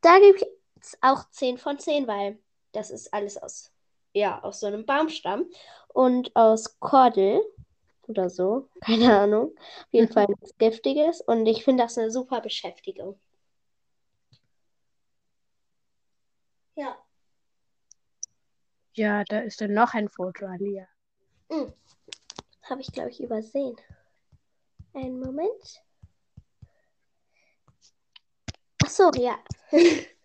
Da 0.00 0.18
gebe 0.18 0.36
ich 0.36 0.46
jetzt 0.76 0.98
auch 1.00 1.28
10 1.30 1.58
von 1.58 1.78
10, 1.78 2.06
weil 2.06 2.38
das 2.72 2.90
ist 2.90 3.12
alles 3.12 3.36
aus, 3.36 3.72
ja, 4.12 4.42
aus 4.42 4.60
so 4.60 4.66
einem 4.66 4.86
Baumstamm 4.86 5.46
und 5.88 6.34
aus 6.36 6.78
Kordel 6.78 7.42
oder 8.06 8.30
so. 8.30 8.68
Keine 8.82 9.18
Ahnung. 9.18 9.52
Auf 9.56 9.92
jeden 9.92 10.12
Fall 10.12 10.26
nichts 10.28 10.56
Giftiges. 10.58 11.20
Und 11.22 11.46
ich 11.46 11.64
finde 11.64 11.82
das 11.82 11.98
eine 11.98 12.10
super 12.10 12.40
Beschäftigung. 12.40 13.18
Ja. 16.76 16.96
Ja, 18.92 19.24
da 19.24 19.40
ist 19.40 19.60
dann 19.60 19.72
noch 19.72 19.94
ein 19.94 20.08
Foto, 20.08 20.46
Alia. 20.46 20.86
Hm. 21.50 21.72
Habe 22.62 22.80
ich, 22.80 22.92
glaube 22.92 23.10
ich, 23.10 23.20
übersehen. 23.20 23.76
Einen 24.96 25.20
Moment. 25.20 25.84
Ach 28.84 28.88
so, 28.88 29.10
ja. 29.16 29.38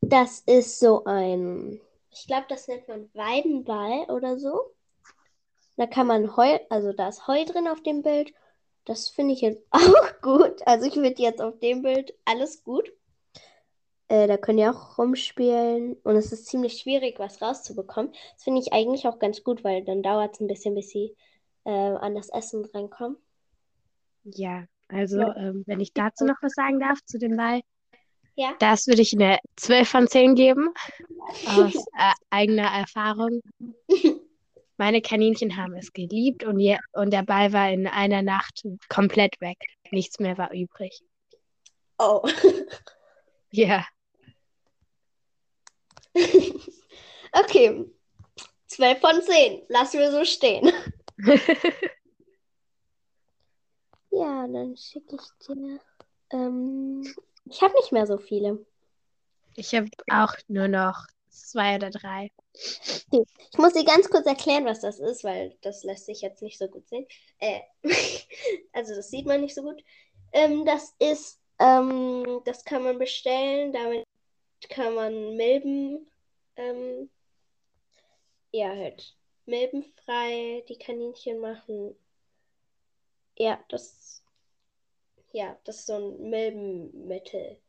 Das 0.00 0.40
ist 0.46 0.78
so 0.80 1.04
ein, 1.04 1.80
ich 2.10 2.26
glaube, 2.26 2.46
das 2.48 2.66
nennt 2.68 2.88
man 2.88 3.10
Weidenball 3.14 4.04
oder 4.10 4.38
so. 4.38 4.72
Da 5.76 5.86
kann 5.86 6.06
man 6.06 6.36
Heu, 6.36 6.58
also 6.70 6.92
da 6.92 7.08
ist 7.08 7.26
Heu 7.26 7.44
drin 7.44 7.68
auf 7.68 7.82
dem 7.82 8.02
Bild. 8.02 8.32
Das 8.84 9.08
finde 9.08 9.34
ich 9.34 9.40
jetzt 9.40 9.62
auch 9.70 10.20
gut. 10.22 10.66
Also 10.66 10.86
ich 10.86 10.94
finde 10.94 11.14
jetzt 11.18 11.40
auf 11.42 11.58
dem 11.58 11.82
Bild 11.82 12.14
alles 12.24 12.62
gut. 12.64 12.92
Äh, 14.08 14.26
da 14.26 14.36
können 14.36 14.58
die 14.58 14.66
auch 14.66 14.98
rumspielen 14.98 15.94
und 16.02 16.16
es 16.16 16.32
ist 16.32 16.46
ziemlich 16.46 16.78
schwierig, 16.80 17.18
was 17.18 17.42
rauszubekommen. 17.42 18.12
Das 18.34 18.44
finde 18.44 18.60
ich 18.60 18.72
eigentlich 18.72 19.06
auch 19.06 19.18
ganz 19.18 19.44
gut, 19.44 19.64
weil 19.64 19.84
dann 19.84 20.02
dauert 20.02 20.34
es 20.34 20.40
ein 20.40 20.46
bisschen, 20.46 20.74
bis 20.74 20.88
sie 20.90 21.14
äh, 21.64 21.70
an 21.70 22.14
das 22.14 22.30
Essen 22.30 22.64
reinkommen. 22.64 23.18
Ja, 24.34 24.64
also 24.88 25.18
Ja. 25.20 25.36
ähm, 25.36 25.64
wenn 25.66 25.80
ich 25.80 25.92
dazu 25.92 26.24
noch 26.24 26.36
was 26.42 26.52
sagen 26.54 26.80
darf, 26.80 26.98
zu 27.04 27.18
dem 27.18 27.36
Ball, 27.36 27.60
Ja. 28.36 28.54
das 28.58 28.86
würde 28.86 29.02
ich 29.02 29.12
eine 29.14 29.38
12 29.56 29.88
von 29.88 30.08
10 30.08 30.34
geben, 30.34 30.68
aus 31.46 31.74
äh, 31.74 32.12
eigener 32.30 32.68
Erfahrung. 32.68 33.40
Meine 34.76 35.02
Kaninchen 35.02 35.56
haben 35.56 35.74
es 35.74 35.92
geliebt 35.92 36.44
und, 36.44 36.60
je, 36.60 36.78
und 36.92 37.12
der 37.12 37.22
Ball 37.24 37.52
war 37.52 37.70
in 37.70 37.86
einer 37.88 38.22
Nacht 38.22 38.62
komplett 38.88 39.40
weg. 39.40 39.58
Nichts 39.90 40.20
mehr 40.20 40.38
war 40.38 40.52
übrig. 40.52 41.00
Oh. 41.98 42.22
Ja, 43.50 43.84
Okay. 47.32 47.84
12 48.66 49.00
von 49.00 49.22
10. 49.22 49.62
Lassen 49.68 49.98
wir 50.00 50.10
so 50.12 50.24
stehen. 50.24 50.70
Ja, 54.18 54.48
dann 54.48 54.76
schicke 54.76 55.16
ich 55.16 55.46
dir. 55.46 55.80
Ähm, 56.30 57.02
ich 57.44 57.62
habe 57.62 57.74
nicht 57.74 57.92
mehr 57.92 58.06
so 58.06 58.18
viele. 58.18 58.64
ich 59.54 59.74
habe 59.74 59.88
auch 60.10 60.34
nur 60.48 60.66
noch 60.66 61.06
zwei 61.28 61.76
oder 61.76 61.90
drei. 61.90 62.32
Ich 62.52 63.58
muss 63.58 63.74
dir 63.74 63.84
ganz 63.84 64.10
kurz 64.10 64.26
erklären, 64.26 64.64
was 64.64 64.80
das 64.80 64.98
ist, 64.98 65.22
weil 65.22 65.56
das 65.60 65.84
lässt 65.84 66.06
sich 66.06 66.20
jetzt 66.20 66.42
nicht 66.42 66.58
so 66.58 66.66
gut 66.66 66.88
sehen. 66.88 67.06
Äh, 67.38 67.60
also 68.72 68.94
das 68.94 69.10
sieht 69.10 69.26
man 69.26 69.40
nicht 69.40 69.54
so 69.54 69.62
gut. 69.62 69.82
Ähm, 70.32 70.64
das 70.64 70.94
ist, 70.98 71.40
ähm, 71.60 72.40
das 72.44 72.64
kann 72.64 72.82
man 72.82 72.98
bestellen, 72.98 73.72
damit 73.72 74.04
kann 74.68 74.94
man 74.94 75.36
Milben, 75.36 76.10
ähm, 76.56 77.08
ja 78.50 78.68
halt 78.68 79.14
milbenfrei 79.46 80.64
die 80.68 80.78
Kaninchen 80.78 81.38
machen. 81.38 81.94
Ja, 83.38 83.58
das, 83.68 84.20
ja, 85.30 85.56
das 85.64 85.76
ist 85.76 85.86
so 85.86 85.94
ein 85.94 86.28
Milbenmittel. 86.28 87.60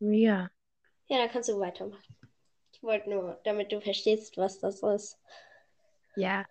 Ja. 0.00 0.50
Ja, 1.06 1.18
dann 1.18 1.30
kannst 1.30 1.48
du 1.48 1.60
weitermachen. 1.60 2.02
Ich 2.72 2.82
wollte 2.82 3.08
nur, 3.08 3.40
damit 3.44 3.70
du 3.70 3.80
verstehst, 3.80 4.36
was 4.36 4.58
das 4.58 4.82
ist. 4.82 5.20
Ja. 6.16 6.44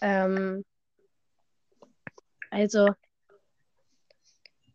Ähm, 0.00 0.64
also, 2.48 2.88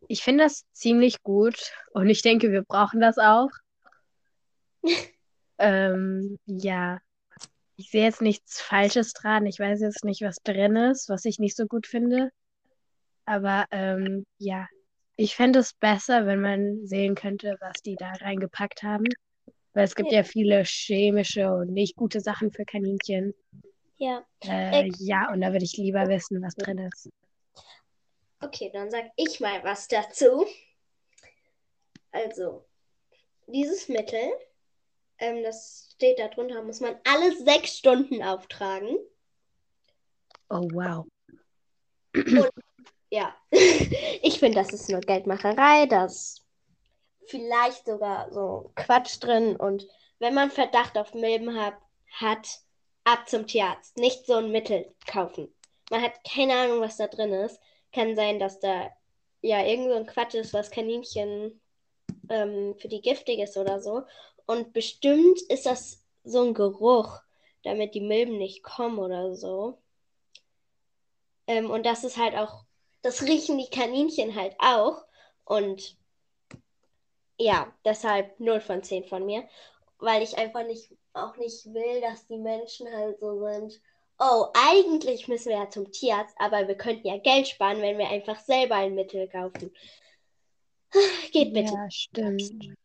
ich 0.07 0.21
finde 0.21 0.43
das 0.43 0.65
ziemlich 0.71 1.23
gut 1.23 1.73
und 1.93 2.09
ich 2.09 2.21
denke, 2.21 2.51
wir 2.51 2.61
brauchen 2.61 3.01
das 3.01 3.17
auch. 3.17 3.49
ähm, 5.57 6.37
ja, 6.45 6.99
ich 7.77 7.89
sehe 7.91 8.03
jetzt 8.03 8.21
nichts 8.21 8.61
Falsches 8.61 9.13
dran. 9.13 9.45
Ich 9.45 9.59
weiß 9.59 9.81
jetzt 9.81 10.05
nicht, 10.05 10.21
was 10.21 10.37
drin 10.43 10.75
ist, 10.75 11.09
was 11.09 11.25
ich 11.25 11.39
nicht 11.39 11.55
so 11.55 11.65
gut 11.65 11.87
finde. 11.87 12.31
Aber 13.25 13.65
ähm, 13.71 14.25
ja, 14.37 14.67
ich 15.17 15.35
fände 15.35 15.59
es 15.59 15.73
besser, 15.73 16.25
wenn 16.25 16.41
man 16.41 16.85
sehen 16.85 17.15
könnte, 17.15 17.57
was 17.59 17.81
die 17.81 17.95
da 17.95 18.11
reingepackt 18.11 18.83
haben. 18.83 19.05
Weil 19.73 19.83
es 19.83 19.95
gibt 19.95 20.11
ja 20.11 20.23
viele 20.23 20.63
chemische 20.63 21.51
und 21.51 21.73
nicht 21.73 21.95
gute 21.97 22.21
Sachen 22.21 22.51
für 22.51 22.63
Kaninchen. 22.63 23.33
Ja. 23.97 24.25
Äh, 24.41 24.89
ja, 24.99 25.31
und 25.31 25.41
da 25.41 25.51
würde 25.51 25.65
ich 25.65 25.75
lieber 25.75 26.07
wissen, 26.07 26.41
was 26.41 26.55
drin 26.55 26.77
ist. 26.77 27.09
Okay, 28.39 28.69
dann 28.73 28.89
sag 28.89 29.05
ich 29.15 29.39
mal 29.39 29.63
was 29.63 29.87
dazu. 29.87 30.45
Also, 32.11 32.65
dieses 33.47 33.89
Mittel, 33.89 34.29
ähm, 35.19 35.43
das 35.43 35.91
steht 35.95 36.19
da 36.19 36.27
drunter, 36.27 36.61
muss 36.63 36.79
man 36.79 36.97
alle 37.05 37.35
sechs 37.35 37.77
Stunden 37.77 38.21
auftragen. 38.23 38.97
Oh, 40.49 40.67
wow. 40.73 41.05
Und 42.13 42.49
ja, 43.09 43.35
ich 43.51 44.39
finde, 44.39 44.59
das 44.59 44.73
ist 44.73 44.89
nur 44.89 45.01
Geldmacherei, 45.01 45.85
das 45.85 46.41
vielleicht 47.27 47.85
sogar 47.85 48.31
so 48.31 48.71
Quatsch 48.75 49.17
drin. 49.19 49.55
Und 49.55 49.87
wenn 50.19 50.33
man 50.33 50.51
Verdacht 50.51 50.97
auf 50.97 51.13
Milben 51.13 51.59
hat, 51.59 51.75
hat, 52.11 52.47
ab 53.03 53.29
zum 53.29 53.47
Tierarzt. 53.47 53.97
Nicht 53.97 54.25
so 54.25 54.33
ein 54.33 54.51
Mittel 54.51 54.93
kaufen. 55.07 55.53
Man 55.89 56.01
hat 56.01 56.13
keine 56.23 56.53
Ahnung, 56.53 56.81
was 56.81 56.97
da 56.97 57.07
drin 57.07 57.33
ist. 57.33 57.59
Kann 57.93 58.15
sein, 58.15 58.39
dass 58.39 58.59
da 58.59 58.89
ja 59.41 59.63
irgend 59.63 59.89
so 59.89 59.95
ein 59.95 60.07
Quatsch 60.07 60.33
ist, 60.33 60.53
was 60.53 60.71
Kaninchen 60.71 61.61
ähm, 62.29 62.75
für 62.79 62.87
die 62.87 63.01
giftig 63.01 63.39
ist 63.39 63.57
oder 63.57 63.79
so. 63.79 64.03
Und 64.45 64.73
bestimmt 64.73 65.41
ist 65.49 65.65
das 65.65 66.03
so 66.23 66.43
ein 66.43 66.53
Geruch, 66.53 67.21
damit 67.63 67.95
die 67.95 68.01
Milben 68.01 68.37
nicht 68.37 68.63
kommen 68.63 68.99
oder 68.99 69.35
so. 69.35 69.79
Ähm, 71.47 71.69
und 71.69 71.85
das 71.85 72.03
ist 72.03 72.17
halt 72.17 72.35
auch, 72.35 72.65
das 73.01 73.23
riechen 73.23 73.57
die 73.57 73.69
Kaninchen 73.69 74.35
halt 74.35 74.55
auch. 74.59 75.05
Und 75.45 75.97
ja, 77.37 77.71
deshalb 77.83 78.39
0 78.39 78.61
von 78.61 78.83
10 78.83 79.05
von 79.05 79.25
mir. 79.25 79.47
Weil 79.97 80.21
ich 80.21 80.37
einfach 80.37 80.65
nicht, 80.65 80.89
auch 81.13 81.35
nicht 81.37 81.65
will, 81.73 82.01
dass 82.01 82.27
die 82.27 82.37
Menschen 82.37 82.91
halt 82.91 83.19
so 83.19 83.39
sind. 83.39 83.81
Oh, 84.19 84.47
eigentlich 84.53 85.27
müssen 85.27 85.49
wir 85.49 85.57
ja 85.57 85.69
zum 85.69 85.91
Tierarzt, 85.91 86.35
aber 86.37 86.67
wir 86.67 86.75
könnten 86.75 87.07
ja 87.07 87.17
Geld 87.17 87.47
sparen, 87.47 87.81
wenn 87.81 87.97
wir 87.97 88.07
einfach 88.07 88.39
selber 88.39 88.75
ein 88.75 88.95
Mittel 88.95 89.27
kaufen. 89.27 89.71
Geht 91.31 91.53
bitte. 91.53 91.73
Ja, 91.73 91.91
stimmt. 91.91 92.75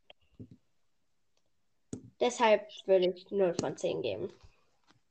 Deshalb 2.21 2.69
würde 2.87 3.07
ich 3.09 3.31
0 3.33 3.55
von 3.55 3.77
10 3.77 4.01
geben. 4.03 4.33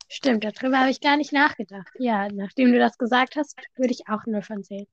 Stimmt, 0.10 0.43
darüber 0.43 0.80
habe 0.80 0.89
ich 0.89 0.99
gar 1.01 1.18
nicht 1.18 1.32
nachgedacht. 1.32 1.88
Ja, 1.99 2.28
nachdem 2.30 2.72
du 2.74 2.80
das 2.80 2.97
gesagt 2.97 3.36
hast, 3.38 3.57
würde 3.76 3.93
ich 3.93 4.07
auch 4.10 4.26
0 4.26 4.41
von 4.41 4.64
10. 4.64 4.88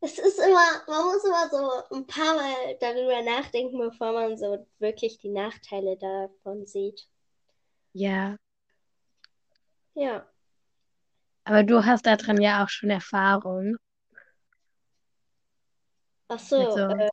Es 0.00 0.18
ist 0.18 0.38
immer, 0.38 0.84
man 0.86 1.04
muss 1.06 1.24
immer 1.24 1.48
so 1.50 1.96
ein 1.96 2.06
paar 2.06 2.36
Mal 2.36 2.76
darüber 2.80 3.22
nachdenken, 3.22 3.78
bevor 3.78 4.12
man 4.12 4.36
so 4.36 4.64
wirklich 4.78 5.18
die 5.18 5.30
Nachteile 5.30 5.96
davon 5.96 6.64
sieht. 6.66 7.08
Ja, 7.94 8.36
Ja. 9.94 10.26
aber 11.44 11.62
du 11.62 11.84
hast 11.86 12.04
darin 12.04 12.40
ja 12.42 12.62
auch 12.62 12.68
schon 12.68 12.90
Erfahrung. 12.90 13.76
Ach 16.28 16.38
so, 16.38 16.58
Mit 16.58 16.72
so, 16.72 16.80
äh, 16.80 17.10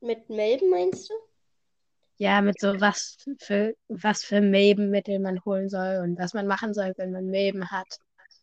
mit 0.00 0.28
Milben 0.30 0.70
meinst 0.70 1.10
du? 1.10 1.14
Ja, 2.18 2.40
mit 2.40 2.60
so 2.60 2.80
was 2.80 3.16
für, 3.38 3.74
was 3.88 4.24
für 4.24 4.40
Milbenmittel 4.40 5.18
man 5.18 5.44
holen 5.44 5.68
soll 5.68 6.00
und 6.02 6.18
was 6.18 6.34
man 6.34 6.46
machen 6.46 6.74
soll, 6.74 6.92
wenn 6.96 7.12
man 7.12 7.26
Milben 7.26 7.70
hat. 7.70 7.98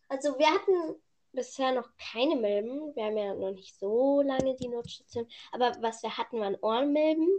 Also 0.10 0.38
wir 0.38 0.48
hatten 0.48 1.00
bisher 1.32 1.72
noch 1.72 1.90
keine 2.12 2.36
Milben. 2.36 2.96
Wir 2.96 3.06
haben 3.06 3.18
ja 3.18 3.34
noch 3.34 3.52
nicht 3.52 3.78
so 3.80 4.22
lange 4.22 4.56
die 4.56 4.68
Notstation. 4.68 5.28
Aber 5.52 5.72
was 5.82 6.02
wir 6.04 6.18
hatten, 6.18 6.40
waren 6.40 6.58
Ohrenmilben. 6.62 7.30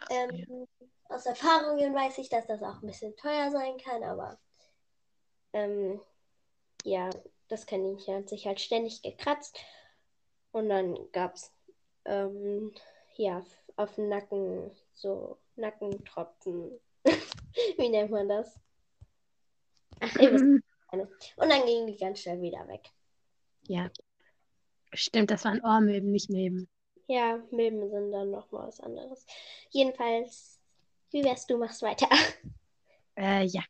Ach 0.00 0.06
so, 0.08 0.14
ja. 0.14 0.28
Ähm, 0.30 0.68
aus 1.08 1.26
Erfahrungen 1.26 1.94
weiß 1.94 2.18
ich, 2.18 2.28
dass 2.28 2.46
das 2.46 2.62
auch 2.62 2.82
ein 2.82 2.86
bisschen 2.86 3.16
teuer 3.16 3.50
sein 3.50 3.78
kann, 3.78 4.02
aber 4.02 4.38
ähm, 5.54 6.00
ja, 6.84 7.08
das 7.48 7.66
Kaninchen 7.66 8.16
hat 8.16 8.28
sich 8.28 8.46
halt 8.46 8.60
ständig 8.60 9.02
gekratzt. 9.02 9.58
Und 10.52 10.68
dann 10.68 10.98
gab 11.12 11.34
es 11.34 11.50
ähm, 12.04 12.74
ja 13.16 13.42
auf 13.76 13.94
dem 13.94 14.08
Nacken 14.08 14.70
so 14.98 15.38
Nackentropfen. 15.56 16.78
Wie 17.76 17.88
nennt 17.88 18.10
man 18.10 18.28
das? 18.28 18.60
Ach, 20.00 20.14
wisst 20.16 20.64
keine. 20.90 21.08
Und 21.36 21.48
dann 21.48 21.66
gingen 21.66 21.86
die 21.86 21.96
ganz 21.96 22.20
schnell 22.20 22.40
wieder 22.40 22.66
weg. 22.68 22.90
Ja, 23.66 23.90
stimmt, 24.92 25.30
das 25.30 25.44
waren 25.44 25.60
Ohrmilben, 25.62 26.10
nicht 26.10 26.30
Milben. 26.30 26.68
Ja, 27.06 27.42
Milben 27.50 27.88
sind 27.90 28.12
dann 28.12 28.30
nochmal 28.30 28.68
was 28.68 28.80
anderes. 28.80 29.26
Jedenfalls, 29.70 30.60
wie 31.10 31.24
wärst 31.24 31.48
du, 31.50 31.58
machst 31.58 31.82
weiter. 31.82 32.08
Äh, 33.20 33.46
ja. 33.46 33.64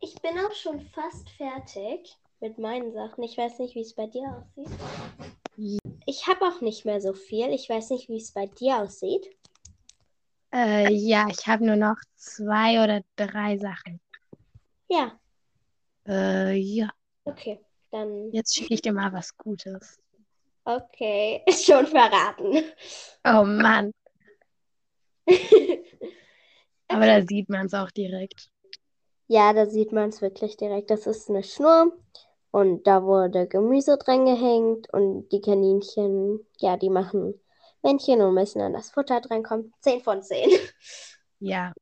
Ich 0.00 0.20
bin 0.20 0.36
auch 0.40 0.52
schon 0.52 0.80
fast 0.80 1.30
fertig 1.30 2.16
mit 2.40 2.58
meinen 2.58 2.92
Sachen. 2.92 3.22
Ich 3.22 3.38
weiß 3.38 3.60
nicht, 3.60 3.76
wie 3.76 3.82
es 3.82 3.94
bei 3.94 4.08
dir 4.08 4.44
aussieht. 4.56 4.68
Ich 6.06 6.26
habe 6.26 6.44
auch 6.46 6.60
nicht 6.60 6.84
mehr 6.84 7.00
so 7.00 7.12
viel. 7.14 7.48
Ich 7.52 7.68
weiß 7.68 7.90
nicht, 7.90 8.08
wie 8.08 8.16
es 8.16 8.32
bei 8.32 8.46
dir 8.46 8.78
aussieht. 8.78 9.26
Äh, 10.52 10.92
ja, 10.92 11.26
ich 11.30 11.46
habe 11.46 11.64
nur 11.64 11.76
noch 11.76 11.96
zwei 12.16 12.82
oder 12.82 13.02
drei 13.16 13.56
Sachen. 13.58 14.00
Ja, 14.88 15.18
Äh, 16.06 16.54
ja, 16.56 16.90
okay. 17.24 17.60
Dann, 17.90 18.32
jetzt 18.32 18.54
schicke 18.54 18.74
ich 18.74 18.82
dir 18.82 18.92
mal 18.92 19.12
was 19.12 19.36
Gutes. 19.36 19.98
okay. 20.64 21.42
Ist 21.46 21.64
schon 21.66 21.86
verraten. 21.86 22.64
Oh 23.24 23.44
Mann, 23.44 23.92
aber 26.88 27.06
da 27.06 27.22
sieht 27.22 27.48
man 27.48 27.66
es 27.66 27.74
auch 27.74 27.90
direkt. 27.90 28.50
Ja, 29.26 29.52
da 29.52 29.66
sieht 29.66 29.92
man 29.92 30.10
es 30.10 30.20
wirklich 30.22 30.56
direkt. 30.56 30.90
Das 30.90 31.06
ist 31.06 31.28
eine 31.28 31.42
Schnur 31.42 31.92
und 32.52 32.86
da 32.86 33.02
wurde 33.02 33.48
Gemüse 33.48 33.98
dran 33.98 34.26
gehängt 34.26 34.92
und 34.92 35.28
die 35.30 35.40
Kaninchen, 35.40 36.46
ja, 36.58 36.76
die 36.76 36.90
machen 36.90 37.34
Männchen 37.82 38.20
und 38.20 38.34
müssen 38.34 38.60
an 38.60 38.74
das 38.74 38.90
Futter 38.90 39.20
drankommen. 39.20 39.72
10 39.80 40.02
von 40.02 40.22
10. 40.22 40.50
Ja. 41.40 41.72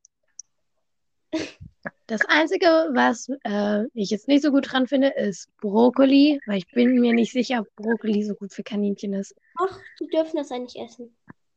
Das 2.07 2.23
Einzige, 2.27 2.67
was 2.67 3.29
äh, 3.45 3.85
ich 3.93 4.11
jetzt 4.11 4.27
nicht 4.27 4.43
so 4.43 4.51
gut 4.51 4.73
dran 4.73 4.87
finde, 4.87 5.09
ist 5.09 5.55
Brokkoli, 5.59 6.41
weil 6.47 6.59
ich 6.59 6.67
bin 6.69 6.99
mir 6.99 7.13
nicht 7.13 7.33
sicher, 7.33 7.61
ob 7.61 7.69
Brokkoli 7.77 8.25
so 8.25 8.35
gut 8.35 8.55
für 8.55 8.63
Kaninchen 8.63 9.13
ist. 9.13 9.35
Ach, 9.59 9.79
die 10.01 10.07
dürfen 10.07 10.39
das 10.39 10.51
eigentlich 10.51 10.83
essen. 10.83 11.15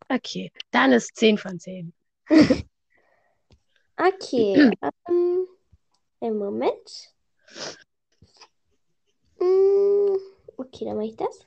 Okay, 0.10 0.52
dann 0.72 0.92
ist 0.92 1.16
10 1.16 1.38
von 1.38 1.60
10. 1.60 1.94
Okay, 3.96 4.72
ähm, 5.08 5.48
einen 6.20 6.38
Moment. 6.38 7.14
Mm, 9.44 10.18
okay, 10.58 10.86
dann 10.86 10.98
mache 10.98 11.08
ich 11.08 11.16
das. 11.18 11.46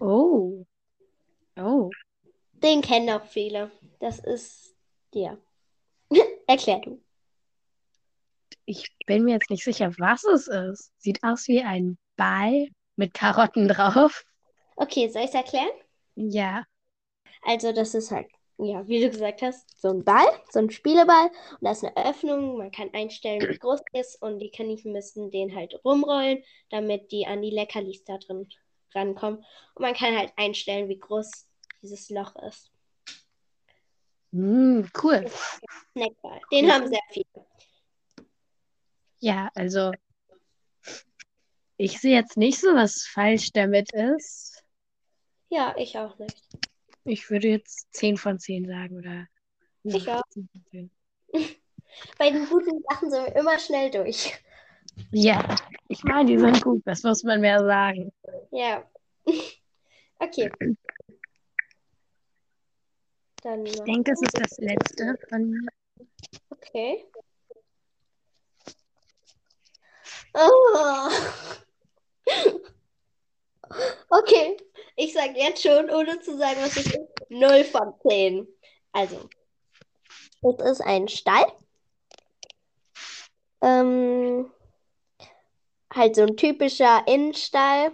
Oh, 0.00 0.66
oh. 1.58 1.90
Den 2.62 2.82
kennen 2.82 3.10
auch 3.10 3.24
viele. 3.24 3.70
Das 4.00 4.18
ist, 4.18 4.74
ja. 5.14 5.36
Erklär 6.46 6.80
du. 6.80 7.00
ich 8.66 8.94
bin 9.06 9.24
mir 9.24 9.34
jetzt 9.34 9.50
nicht 9.50 9.64
sicher, 9.64 9.92
was 9.98 10.24
es 10.24 10.48
ist. 10.48 10.92
Sieht 10.98 11.22
aus 11.22 11.48
wie 11.48 11.62
ein 11.62 11.96
Ball 12.16 12.68
mit 12.96 13.14
Karotten 13.14 13.68
drauf. 13.68 14.24
Okay, 14.76 15.08
soll 15.08 15.22
ich 15.22 15.28
es 15.28 15.34
erklären? 15.34 15.70
Ja. 16.16 16.64
Also, 17.42 17.72
das 17.72 17.94
ist 17.94 18.10
halt, 18.10 18.26
ja, 18.58 18.86
wie 18.88 19.00
du 19.00 19.10
gesagt 19.10 19.42
hast, 19.42 19.80
so 19.80 19.88
ein 19.88 20.04
Ball, 20.04 20.26
so 20.50 20.60
ein 20.60 20.70
Spieleball. 20.70 21.26
Und 21.26 21.62
da 21.62 21.72
ist 21.72 21.84
eine 21.84 21.96
Öffnung. 21.96 22.56
Man 22.56 22.70
kann 22.70 22.90
einstellen, 22.94 23.46
wie 23.48 23.58
groß 23.58 23.80
er 23.92 24.00
ist. 24.00 24.20
Und 24.22 24.38
die 24.38 24.50
Kaninchen 24.50 24.92
müssen 24.92 25.30
den 25.30 25.54
halt 25.54 25.78
rumrollen, 25.84 26.42
damit 26.70 27.12
die 27.12 27.26
an 27.26 27.42
die 27.42 27.50
Leckerlis 27.50 28.04
da 28.04 28.16
drin 28.18 28.48
rankommen. 28.94 29.38
Und 29.74 29.82
man 29.82 29.94
kann 29.94 30.16
halt 30.16 30.32
einstellen, 30.36 30.88
wie 30.88 30.98
groß 30.98 31.30
dieses 31.82 32.08
Loch 32.08 32.34
ist. 32.36 32.70
Mm, 34.30 34.82
cool. 35.02 35.30
Snackball. 35.92 36.40
Den 36.50 36.72
haben 36.72 36.88
sehr 36.88 37.00
viele. 37.10 37.46
Ja, 39.18 39.50
also 39.54 39.92
ich 41.76 42.00
sehe 42.00 42.14
jetzt 42.14 42.36
nicht 42.36 42.60
so, 42.60 42.68
was 42.68 43.06
falsch 43.06 43.52
damit 43.52 43.92
ist. 43.92 44.64
Ja, 45.48 45.74
ich 45.76 45.98
auch 45.98 46.18
nicht. 46.18 46.42
Ich 47.06 47.30
würde 47.30 47.48
jetzt 47.48 47.86
10 47.92 48.16
von 48.16 48.38
10 48.38 48.66
sagen, 48.66 48.98
oder? 48.98 49.28
Ich 49.84 50.10
auch. 50.10 50.22
10 50.30 50.48
von 50.50 50.64
10. 50.70 50.90
Bei 52.18 52.30
den 52.30 52.46
guten 52.48 52.82
Sachen 52.82 53.10
sind 53.10 53.26
wir 53.26 53.36
immer 53.36 53.58
schnell 53.58 53.90
durch. 53.90 54.34
Ja, 55.12 55.56
ich 55.88 56.02
meine, 56.02 56.28
die 56.28 56.38
sind 56.38 56.62
gut, 56.62 56.82
was 56.84 57.02
muss 57.04 57.22
man 57.22 57.40
mehr 57.40 57.60
sagen? 57.60 58.12
Ja. 58.50 58.84
Okay. 60.18 60.50
Dann 63.42 63.66
Ich 63.66 63.78
denke, 63.80 64.12
das 64.12 64.22
ist 64.22 64.40
das 64.40 64.56
letzte 64.56 65.18
von 65.28 65.50
mir. 65.50 65.68
Okay. 66.48 67.04
Oh. 70.32 71.10
Okay, 74.10 74.56
ich 74.96 75.12
sage 75.12 75.34
jetzt 75.36 75.62
schon, 75.62 75.88
ohne 75.90 76.20
zu 76.20 76.36
sagen, 76.36 76.58
was 76.60 76.76
es 76.76 76.86
ist, 76.86 76.98
0 77.28 77.64
von 77.64 77.94
10. 78.08 78.48
Also, 78.92 79.28
es 80.42 80.70
ist 80.70 80.80
ein 80.80 81.08
Stall. 81.08 81.46
Ähm, 83.60 84.50
halt 85.92 86.16
so 86.16 86.22
ein 86.22 86.36
typischer 86.36 87.02
Innenstall. 87.06 87.92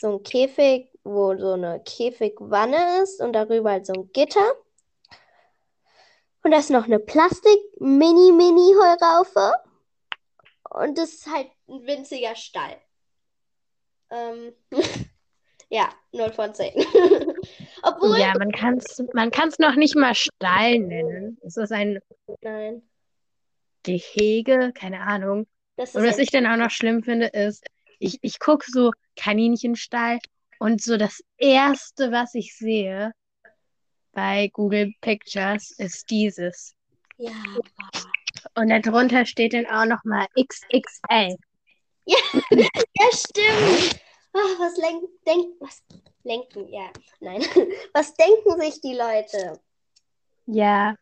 So 0.00 0.16
ein 0.16 0.22
Käfig, 0.22 0.90
wo 1.04 1.36
so 1.38 1.52
eine 1.52 1.82
Käfigwanne 1.84 3.02
ist 3.02 3.22
und 3.22 3.32
darüber 3.32 3.70
halt 3.70 3.86
so 3.86 3.94
ein 3.94 4.12
Gitter. 4.12 4.52
Und 6.42 6.50
da 6.50 6.58
ist 6.58 6.68
noch 6.70 6.84
eine 6.84 6.98
Plastik-Mini-Mini-Heuraufe. 6.98 9.54
Und 10.70 10.98
das 10.98 11.14
ist 11.14 11.26
halt 11.26 11.48
ein 11.68 11.86
winziger 11.86 12.36
Stall. 12.36 12.76
Ähm, 14.10 14.52
ja, 15.70 15.88
0 16.12 16.32
von 16.32 16.54
10. 16.54 16.72
Obwohl, 17.82 18.18
Ja, 18.18 18.34
man 18.38 18.52
kann 18.52 18.78
es 18.78 19.02
man 19.12 19.30
kann's 19.30 19.58
noch 19.58 19.76
nicht 19.76 19.96
mal 19.96 20.14
Stall 20.14 20.78
nennen. 20.78 21.38
Es 21.42 21.56
ist 21.56 21.72
ein 21.72 22.00
nein, 22.42 22.82
Gehege, 23.82 24.72
keine 24.74 25.00
Ahnung. 25.00 25.46
das 25.76 25.90
ist 25.90 25.96
Und 25.96 26.04
was 26.06 26.18
ich 26.18 26.30
dann 26.30 26.46
auch 26.46 26.56
noch 26.56 26.70
schlimm 26.70 27.02
finde, 27.02 27.26
ist, 27.26 27.64
ich, 27.98 28.18
ich 28.22 28.38
gucke 28.38 28.66
so 28.68 28.92
Kaninchenstall 29.16 30.18
und 30.58 30.82
so 30.82 30.96
das 30.96 31.20
Erste, 31.38 32.12
was 32.12 32.34
ich 32.34 32.56
sehe 32.56 33.12
bei 34.12 34.48
Google 34.52 34.92
Pictures, 35.00 35.72
ist 35.78 36.10
dieses. 36.10 36.74
ja, 37.18 37.32
Und 38.54 38.70
darunter 38.70 39.26
steht 39.26 39.52
dann 39.52 39.66
auch 39.66 39.84
noch 39.86 40.02
mal 40.04 40.26
XXL. 40.38 41.36
ja, 42.50 43.12
stimmt. 43.12 44.00
Ach, 44.32 44.58
was 44.60 44.76
lenken, 44.76 45.08
denk, 45.26 45.60
was 45.60 45.82
lenken, 46.22 46.68
ja, 46.68 46.90
nein, 47.20 47.40
was 47.94 48.14
denken 48.14 48.60
sich 48.60 48.80
die 48.80 48.94
Leute? 48.94 49.60
Ja, 50.46 50.94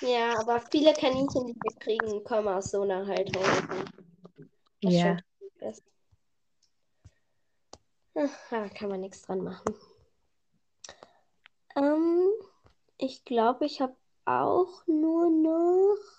Ja, 0.00 0.38
aber 0.38 0.60
viele 0.60 0.92
Kaninchen, 0.92 1.46
die 1.46 1.56
wir 1.60 1.76
kriegen, 1.80 2.22
kommen 2.22 2.48
aus 2.48 2.70
so 2.70 2.82
einer 2.82 3.04
Haltung. 3.06 3.42
Was 4.82 4.94
ja. 4.94 5.16
ist. 5.60 5.82
Ach, 8.14 8.30
da 8.50 8.68
kann 8.68 8.90
man 8.90 9.00
nichts 9.00 9.22
dran 9.22 9.42
machen. 9.42 9.74
Ähm, 11.74 12.30
ich 12.96 13.24
glaube, 13.24 13.66
ich 13.66 13.80
habe 13.80 13.96
auch 14.24 14.86
nur 14.86 15.30
noch. 15.30 16.17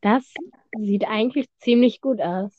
Das 0.02 0.24
sieht 0.78 1.06
eigentlich 1.08 1.48
ziemlich 1.60 2.02
gut 2.02 2.22
aus. 2.22 2.52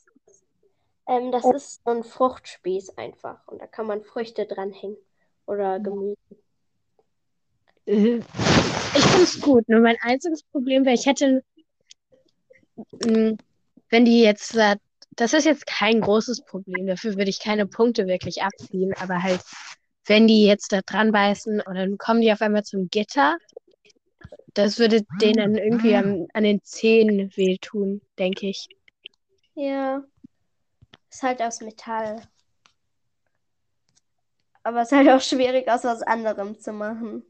Ähm, 1.07 1.31
das 1.31 1.43
ist 1.45 1.81
so 1.83 1.91
ein 1.91 2.03
Fruchtspieß 2.03 2.97
einfach. 2.97 3.47
Und 3.47 3.59
da 3.61 3.67
kann 3.67 3.87
man 3.87 4.03
Früchte 4.03 4.45
dranhängen. 4.45 4.97
Oder 5.47 5.79
Gemüse. 5.79 6.15
Äh, 7.87 8.21
Ich 8.95 9.03
finde 9.03 9.23
es 9.23 9.41
gut. 9.41 9.67
Nur 9.67 9.79
mein 9.81 9.97
einziges 10.01 10.43
Problem 10.43 10.85
wäre, 10.85 10.93
ich 10.93 11.07
hätte, 11.07 11.43
mh, 13.03 13.37
wenn 13.89 14.05
die 14.05 14.21
jetzt, 14.21 14.55
äh, 14.55 14.75
das 15.11 15.33
ist 15.33 15.45
jetzt 15.45 15.65
kein 15.65 16.01
großes 16.01 16.45
Problem, 16.45 16.85
dafür 16.85 17.15
würde 17.15 17.29
ich 17.29 17.39
keine 17.39 17.65
Punkte 17.65 18.05
wirklich 18.05 18.43
abziehen, 18.43 18.93
aber 18.99 19.23
halt, 19.23 19.41
wenn 20.09 20.27
die 20.27 20.45
jetzt 20.45 20.73
da 20.73 20.81
dran 20.81 21.11
beißen 21.11 21.61
und 21.61 21.75
dann 21.75 21.97
kommen 21.97 22.21
die 22.21 22.31
auf 22.33 22.41
einmal 22.41 22.63
zum 22.63 22.89
Gitter, 22.89 23.37
das 24.53 24.79
würde 24.79 25.03
denen 25.21 25.55
irgendwie 25.55 25.95
am, 25.95 26.27
an 26.33 26.43
den 26.43 26.61
Zähnen 26.63 27.31
wehtun, 27.37 28.01
denke 28.17 28.47
ich. 28.47 28.67
Ja. 29.55 30.03
Ist 31.11 31.21
halt 31.21 31.39
aus 31.41 31.61
Metall. 31.61 32.21
Aber 34.63 34.81
ist 34.83 34.91
halt 34.93 35.09
auch 35.09 35.21
schwierig, 35.21 35.67
aus 35.67 35.83
was 35.83 36.01
anderem 36.01 36.57
zu 36.59 36.71
machen. 36.71 37.23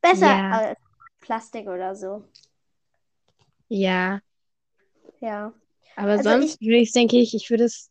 Besser 0.00 0.26
Ja. 0.26 0.50
als 0.50 0.78
Plastik 1.20 1.66
oder 1.66 1.96
so. 1.96 2.24
Ja, 3.68 4.20
Ja. 5.20 5.52
aber 5.96 6.12
Also 6.12 6.30
sonst 6.30 6.60
würde 6.60 6.76
ich, 6.78 6.92
denke 6.92 7.18
ich, 7.18 7.34
ich 7.34 7.50
würde 7.50 7.64
es 7.64 7.90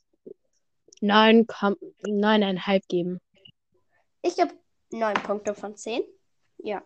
neun, 1.03 1.45
Kom- 1.47 1.77
neuneinhalb 2.07 2.87
geben. 2.87 3.19
Ich 4.21 4.35
gebe 4.37 4.53
9 4.91 5.13
Punkte 5.15 5.53
von 5.53 5.75
10. 5.75 6.03
Ja. 6.59 6.81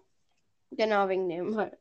Genau 0.72 1.08
wegen 1.08 1.30
dem 1.30 1.56
halt. 1.56 1.78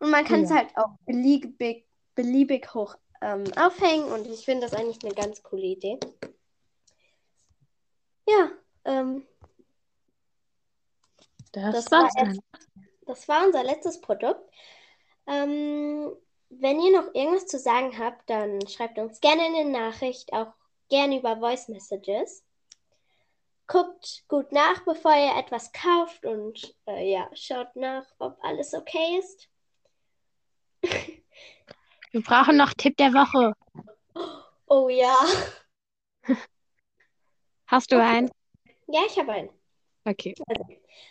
Und 0.00 0.10
man 0.10 0.24
kann 0.24 0.42
es 0.42 0.50
Ja. 0.50 0.56
halt 0.56 0.76
auch 0.76 0.90
beliebig, 1.06 1.86
beliebig 2.14 2.74
hoch 2.74 2.96
ähm, 3.22 3.44
aufhängen 3.56 4.04
und 4.12 4.26
ich 4.26 4.44
finde 4.44 4.66
das 4.68 4.74
eigentlich 4.74 5.02
eine 5.04 5.14
ganz 5.14 5.42
coole 5.42 5.62
Idee. 5.66 5.98
Ja, 8.26 8.50
ähm, 8.84 9.26
Das, 11.52 11.74
Das 11.86 11.90
war's 11.92 12.14
war 12.16 12.24
dann. 12.24 12.38
das 13.06 13.28
war 13.28 13.46
unser 13.46 13.64
letztes 13.64 14.00
Produkt. 14.00 14.40
Ähm, 15.26 16.12
wenn 16.50 16.80
ihr 16.80 16.92
noch 17.00 17.14
irgendwas 17.14 17.46
zu 17.46 17.58
sagen 17.58 17.98
habt, 17.98 18.28
dann 18.28 18.66
schreibt 18.68 18.98
uns 18.98 19.20
gerne 19.20 19.42
eine 19.44 19.64
Nachricht, 19.70 20.32
auch 20.32 20.52
gerne 20.88 21.18
über 21.18 21.38
Voice 21.38 21.68
Messages. 21.68 22.44
Guckt 23.66 24.24
gut 24.28 24.50
nach, 24.52 24.84
bevor 24.84 25.14
ihr 25.14 25.36
etwas 25.38 25.72
kauft 25.72 26.24
und 26.24 26.74
äh, 26.86 27.10
ja, 27.10 27.28
schaut 27.34 27.76
nach, 27.76 28.06
ob 28.18 28.42
alles 28.42 28.72
okay 28.74 29.18
ist. 29.18 29.48
Wir 32.10 32.22
brauchen 32.22 32.56
noch 32.56 32.72
Tipp 32.72 32.96
der 32.96 33.12
Woche. 33.12 33.52
Oh 34.66 34.88
ja. 34.88 35.14
Hast 37.66 37.92
du 37.92 38.02
einen? 38.02 38.30
Ja, 38.86 39.02
ich 39.06 39.18
habe 39.18 39.32
einen. 39.32 39.50
Okay. 40.04 40.34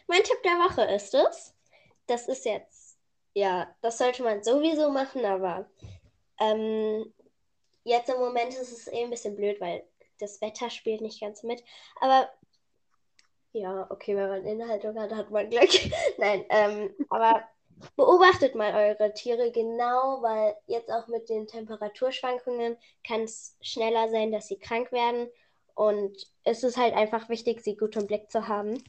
Mein 0.07 0.23
Tipp 0.23 0.41
der 0.43 0.53
Woche 0.53 0.81
ist 0.95 1.13
es. 1.13 1.55
Das 2.07 2.27
ist 2.27 2.45
jetzt, 2.45 2.97
ja, 3.33 3.75
das 3.81 3.99
sollte 3.99 4.23
man 4.23 4.41
sowieso 4.41 4.89
machen, 4.89 5.23
aber 5.23 5.69
ähm, 6.39 7.13
jetzt 7.87 8.09
im 8.09 8.19
Moment 8.19 8.53
ist 8.53 8.71
es 8.71 8.87
eh 8.87 9.03
ein 9.03 9.09
bisschen 9.09 9.35
blöd, 9.35 9.61
weil 9.61 9.83
das 10.19 10.41
Wetter 10.41 10.69
spielt 10.69 11.01
nicht 11.01 11.21
ganz 11.21 11.43
mit. 11.43 11.63
Aber 12.01 12.29
Ja, 13.53 13.87
okay, 13.89 14.15
wenn 14.15 14.29
man 14.29 14.45
Inhaltung 14.45 14.99
hat, 14.99 15.13
hat 15.13 15.31
man 15.31 15.49
Glück. 15.49 15.69
Nein, 16.17 16.45
ähm, 16.49 16.95
aber 17.09 17.43
beobachtet 17.95 18.55
mal 18.55 18.73
eure 18.75 19.13
Tiere 19.13 19.51
genau, 19.51 20.21
weil 20.21 20.55
jetzt 20.67 20.91
auch 20.91 21.07
mit 21.07 21.29
den 21.29 21.47
Temperaturschwankungen 21.47 22.77
kann 23.05 23.23
es 23.23 23.57
schneller 23.61 24.09
sein, 24.09 24.31
dass 24.31 24.47
sie 24.47 24.59
krank 24.59 24.91
werden. 24.91 25.29
Und 25.75 26.17
es 26.43 26.63
ist 26.63 26.77
halt 26.77 26.95
einfach 26.95 27.29
wichtig, 27.29 27.61
sie 27.61 27.77
gut 27.77 27.95
im 27.97 28.07
Blick 28.07 28.31
zu 28.31 28.47
haben. 28.47 28.83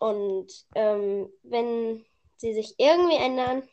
Und 0.00 0.48
ähm, 0.74 1.32
wenn 1.42 2.04
sie 2.36 2.54
sich 2.54 2.74
irgendwie 2.78 3.16
ändern, 3.16 3.68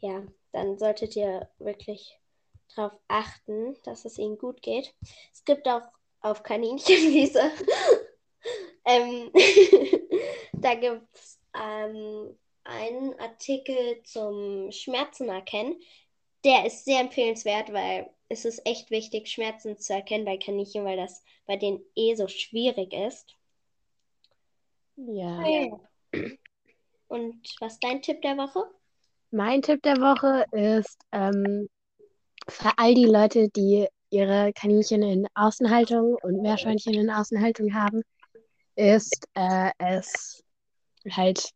ja, 0.00 0.22
dann 0.52 0.78
solltet 0.78 1.16
ihr 1.16 1.48
wirklich 1.58 2.18
darauf 2.76 2.98
achten, 3.08 3.76
dass 3.84 4.04
es 4.04 4.18
ihnen 4.18 4.38
gut 4.38 4.62
geht. 4.62 4.94
Es 5.32 5.44
gibt 5.44 5.66
auch 5.68 5.82
auf 6.20 6.42
Kaninchenwiese, 6.42 7.40
ähm, 8.84 9.30
da 10.52 10.74
gibt 10.74 11.14
es 11.14 11.40
ähm, 11.54 12.36
einen 12.64 13.18
Artikel 13.18 14.02
zum 14.04 14.70
Schmerzen 14.72 15.28
erkennen. 15.28 15.80
Der 16.44 16.66
ist 16.66 16.84
sehr 16.84 17.00
empfehlenswert, 17.00 17.72
weil 17.72 18.10
es 18.28 18.44
ist 18.44 18.66
echt 18.66 18.90
wichtig, 18.90 19.28
Schmerzen 19.28 19.78
zu 19.78 19.94
erkennen 19.94 20.24
bei 20.24 20.36
Kaninchen, 20.36 20.84
weil 20.84 20.96
das 20.96 21.22
bei 21.46 21.56
denen 21.56 21.80
eh 21.94 22.14
so 22.14 22.28
schwierig 22.28 22.92
ist. 22.92 23.36
Ja. 24.96 25.78
Und 27.08 27.54
was 27.60 27.74
ist 27.74 27.84
dein 27.84 28.02
Tipp 28.02 28.22
der 28.22 28.36
Woche? 28.36 28.64
Mein 29.30 29.62
Tipp 29.62 29.82
der 29.82 29.96
Woche 29.96 30.44
ist 30.52 30.98
ähm, 31.12 31.68
für 32.48 32.72
all 32.76 32.94
die 32.94 33.06
Leute, 33.06 33.48
die 33.48 33.86
ihre 34.10 34.52
Kaninchen 34.52 35.02
in 35.02 35.26
Außenhaltung 35.34 36.16
und 36.22 36.42
Meerschweinchen 36.42 36.94
in 36.94 37.10
Außenhaltung 37.10 37.74
haben, 37.74 38.02
ist 38.76 39.26
äh, 39.34 39.70
es 39.78 40.42
halt 41.10 41.50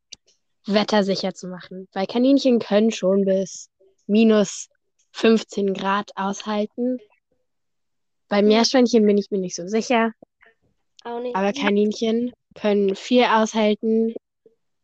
wettersicher 0.66 1.34
zu 1.34 1.48
machen. 1.48 1.88
Weil 1.92 2.06
Kaninchen 2.06 2.58
können 2.58 2.90
schon 2.90 3.24
bis 3.24 3.68
minus 4.06 4.68
15 5.12 5.74
Grad 5.74 6.10
aushalten. 6.16 6.98
Bei 8.28 8.42
Meerschweinchen 8.42 9.06
bin 9.06 9.18
ich 9.18 9.30
mir 9.30 9.38
nicht 9.38 9.56
so 9.56 9.66
sicher. 9.66 10.12
Nicht. 11.04 11.34
Aber 11.34 11.52
Kaninchen 11.52 12.32
können 12.54 12.94
viel 12.94 13.24
aushalten, 13.24 14.14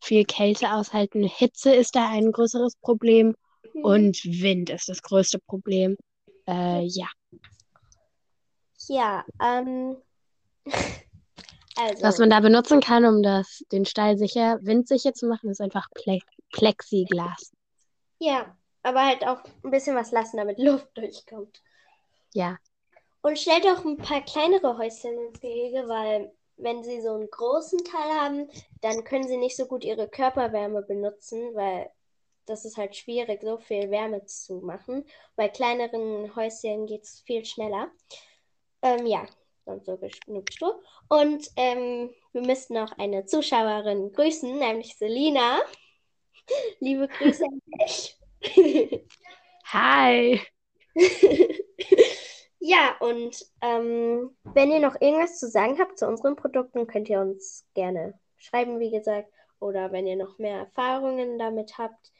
viel 0.00 0.24
Kälte 0.24 0.72
aushalten. 0.72 1.24
Hitze 1.24 1.74
ist 1.74 1.94
da 1.94 2.08
ein 2.08 2.32
größeres 2.32 2.76
Problem 2.76 3.34
Mhm. 3.76 3.84
und 3.84 4.24
Wind 4.24 4.70
ist 4.70 4.88
das 4.88 5.02
größte 5.02 5.38
Problem. 5.40 5.96
Äh, 6.46 6.84
ja, 6.86 7.08
Ja, 8.88 9.24
ähm, 9.42 9.96
also, 11.76 12.02
was 12.02 12.18
man 12.18 12.30
da 12.30 12.40
benutzen 12.40 12.80
kann, 12.80 13.04
um 13.04 13.22
das, 13.22 13.62
den 13.72 13.84
Stall 13.84 14.16
sicher, 14.16 14.58
windsicher 14.62 15.12
zu 15.12 15.26
machen, 15.26 15.50
ist 15.50 15.60
einfach 15.60 15.88
Ple 15.94 16.20
Plexiglas. 16.52 17.52
ja, 18.18 18.56
aber 18.82 19.04
halt 19.04 19.26
auch 19.26 19.42
ein 19.64 19.70
bisschen 19.70 19.96
was 19.96 20.12
lassen, 20.12 20.36
damit 20.36 20.58
Luft 20.58 20.88
durchkommt. 20.96 21.60
Ja, 22.34 22.58
Und 23.22 23.38
stellt 23.38 23.66
auch 23.66 23.84
ein 23.84 23.96
paar 23.96 24.22
kleinere 24.22 24.78
Häuschen 24.78 25.18
ins 25.18 25.40
Gehege, 25.40 25.88
weil 25.88 26.32
wenn 26.56 26.82
sie 26.84 27.02
so 27.02 27.14
einen 27.14 27.28
großen 27.30 27.80
Teil 27.84 28.10
haben, 28.20 28.48
dann 28.80 29.04
können 29.04 29.26
sie 29.26 29.36
nicht 29.36 29.56
so 29.56 29.66
gut 29.66 29.84
ihre 29.84 30.08
Körperwärme 30.08 30.82
benutzen, 30.82 31.54
weil 31.54 31.90
das 32.46 32.64
ist 32.64 32.76
halt 32.76 32.96
schwierig, 32.96 33.42
so 33.42 33.58
viel 33.58 33.90
Wärme 33.90 34.24
zu 34.24 34.60
machen. 34.60 35.04
Bei 35.36 35.48
kleineren 35.48 36.34
Häuschen 36.34 36.86
geht 36.86 37.02
es 37.04 37.20
viel 37.20 37.44
schneller. 37.44 37.90
Ähm, 38.82 39.06
ja, 39.06 39.26
sonst 39.64 39.86
so 39.86 39.98
genug 39.98 40.52
Stroh. 40.52 40.80
Und 41.08 41.50
ähm, 41.56 42.10
wir 42.32 42.42
müssten 42.42 42.74
noch 42.74 42.96
eine 42.98 43.26
Zuschauerin 43.26 44.12
grüßen, 44.12 44.58
nämlich 44.58 44.96
Selina. 44.96 45.60
Liebe 46.80 47.08
Grüße 47.08 47.44
an 47.44 47.62
dich. 47.80 48.16
hi! 49.64 50.40
Ja, 52.68 52.96
und 52.98 53.46
ähm, 53.62 54.36
wenn 54.42 54.72
ihr 54.72 54.80
noch 54.80 55.00
irgendwas 55.00 55.38
zu 55.38 55.48
sagen 55.48 55.78
habt 55.78 56.00
zu 56.00 56.08
unseren 56.08 56.34
Produkten, 56.34 56.88
könnt 56.88 57.08
ihr 57.08 57.20
uns 57.20 57.64
gerne 57.74 58.18
schreiben, 58.38 58.80
wie 58.80 58.90
gesagt, 58.90 59.32
oder 59.60 59.92
wenn 59.92 60.08
ihr 60.08 60.16
noch 60.16 60.38
mehr 60.38 60.58
Erfahrungen 60.58 61.38
damit 61.38 61.78
habt. 61.78 62.12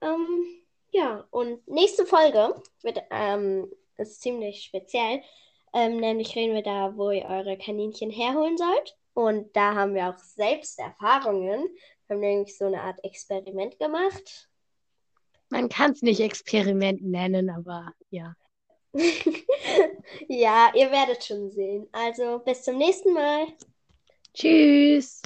Ähm, 0.00 0.44
ja, 0.90 1.26
und 1.30 1.66
nächste 1.68 2.06
Folge 2.06 2.54
wird, 2.82 2.98
ähm, 3.10 3.70
ist 3.96 4.22
ziemlich 4.22 4.64
speziell, 4.64 5.22
ähm, 5.72 5.98
nämlich 5.98 6.34
reden 6.34 6.54
wir 6.54 6.62
da, 6.62 6.96
wo 6.96 7.10
ihr 7.10 7.26
eure 7.26 7.56
Kaninchen 7.58 8.10
herholen 8.10 8.56
sollt. 8.56 8.96
Und 9.14 9.54
da 9.54 9.74
haben 9.74 9.94
wir 9.94 10.08
auch 10.08 10.18
selbst 10.18 10.78
Erfahrungen. 10.78 11.68
Wir 12.06 12.14
haben 12.14 12.20
nämlich 12.20 12.56
so 12.56 12.66
eine 12.66 12.80
Art 12.80 13.02
Experiment 13.04 13.78
gemacht. 13.78 14.48
Man 15.48 15.68
kann 15.68 15.92
es 15.92 16.02
nicht 16.02 16.20
Experiment 16.20 17.02
nennen, 17.02 17.50
aber 17.50 17.92
ja. 18.10 18.34
Ja, 20.28 20.72
ihr 20.74 20.90
werdet 20.90 21.24
schon 21.24 21.50
sehen. 21.50 21.88
Also 21.92 22.40
bis 22.40 22.62
zum 22.62 22.76
nächsten 22.78 23.12
Mal. 23.12 23.46
Tschüss! 24.34 25.22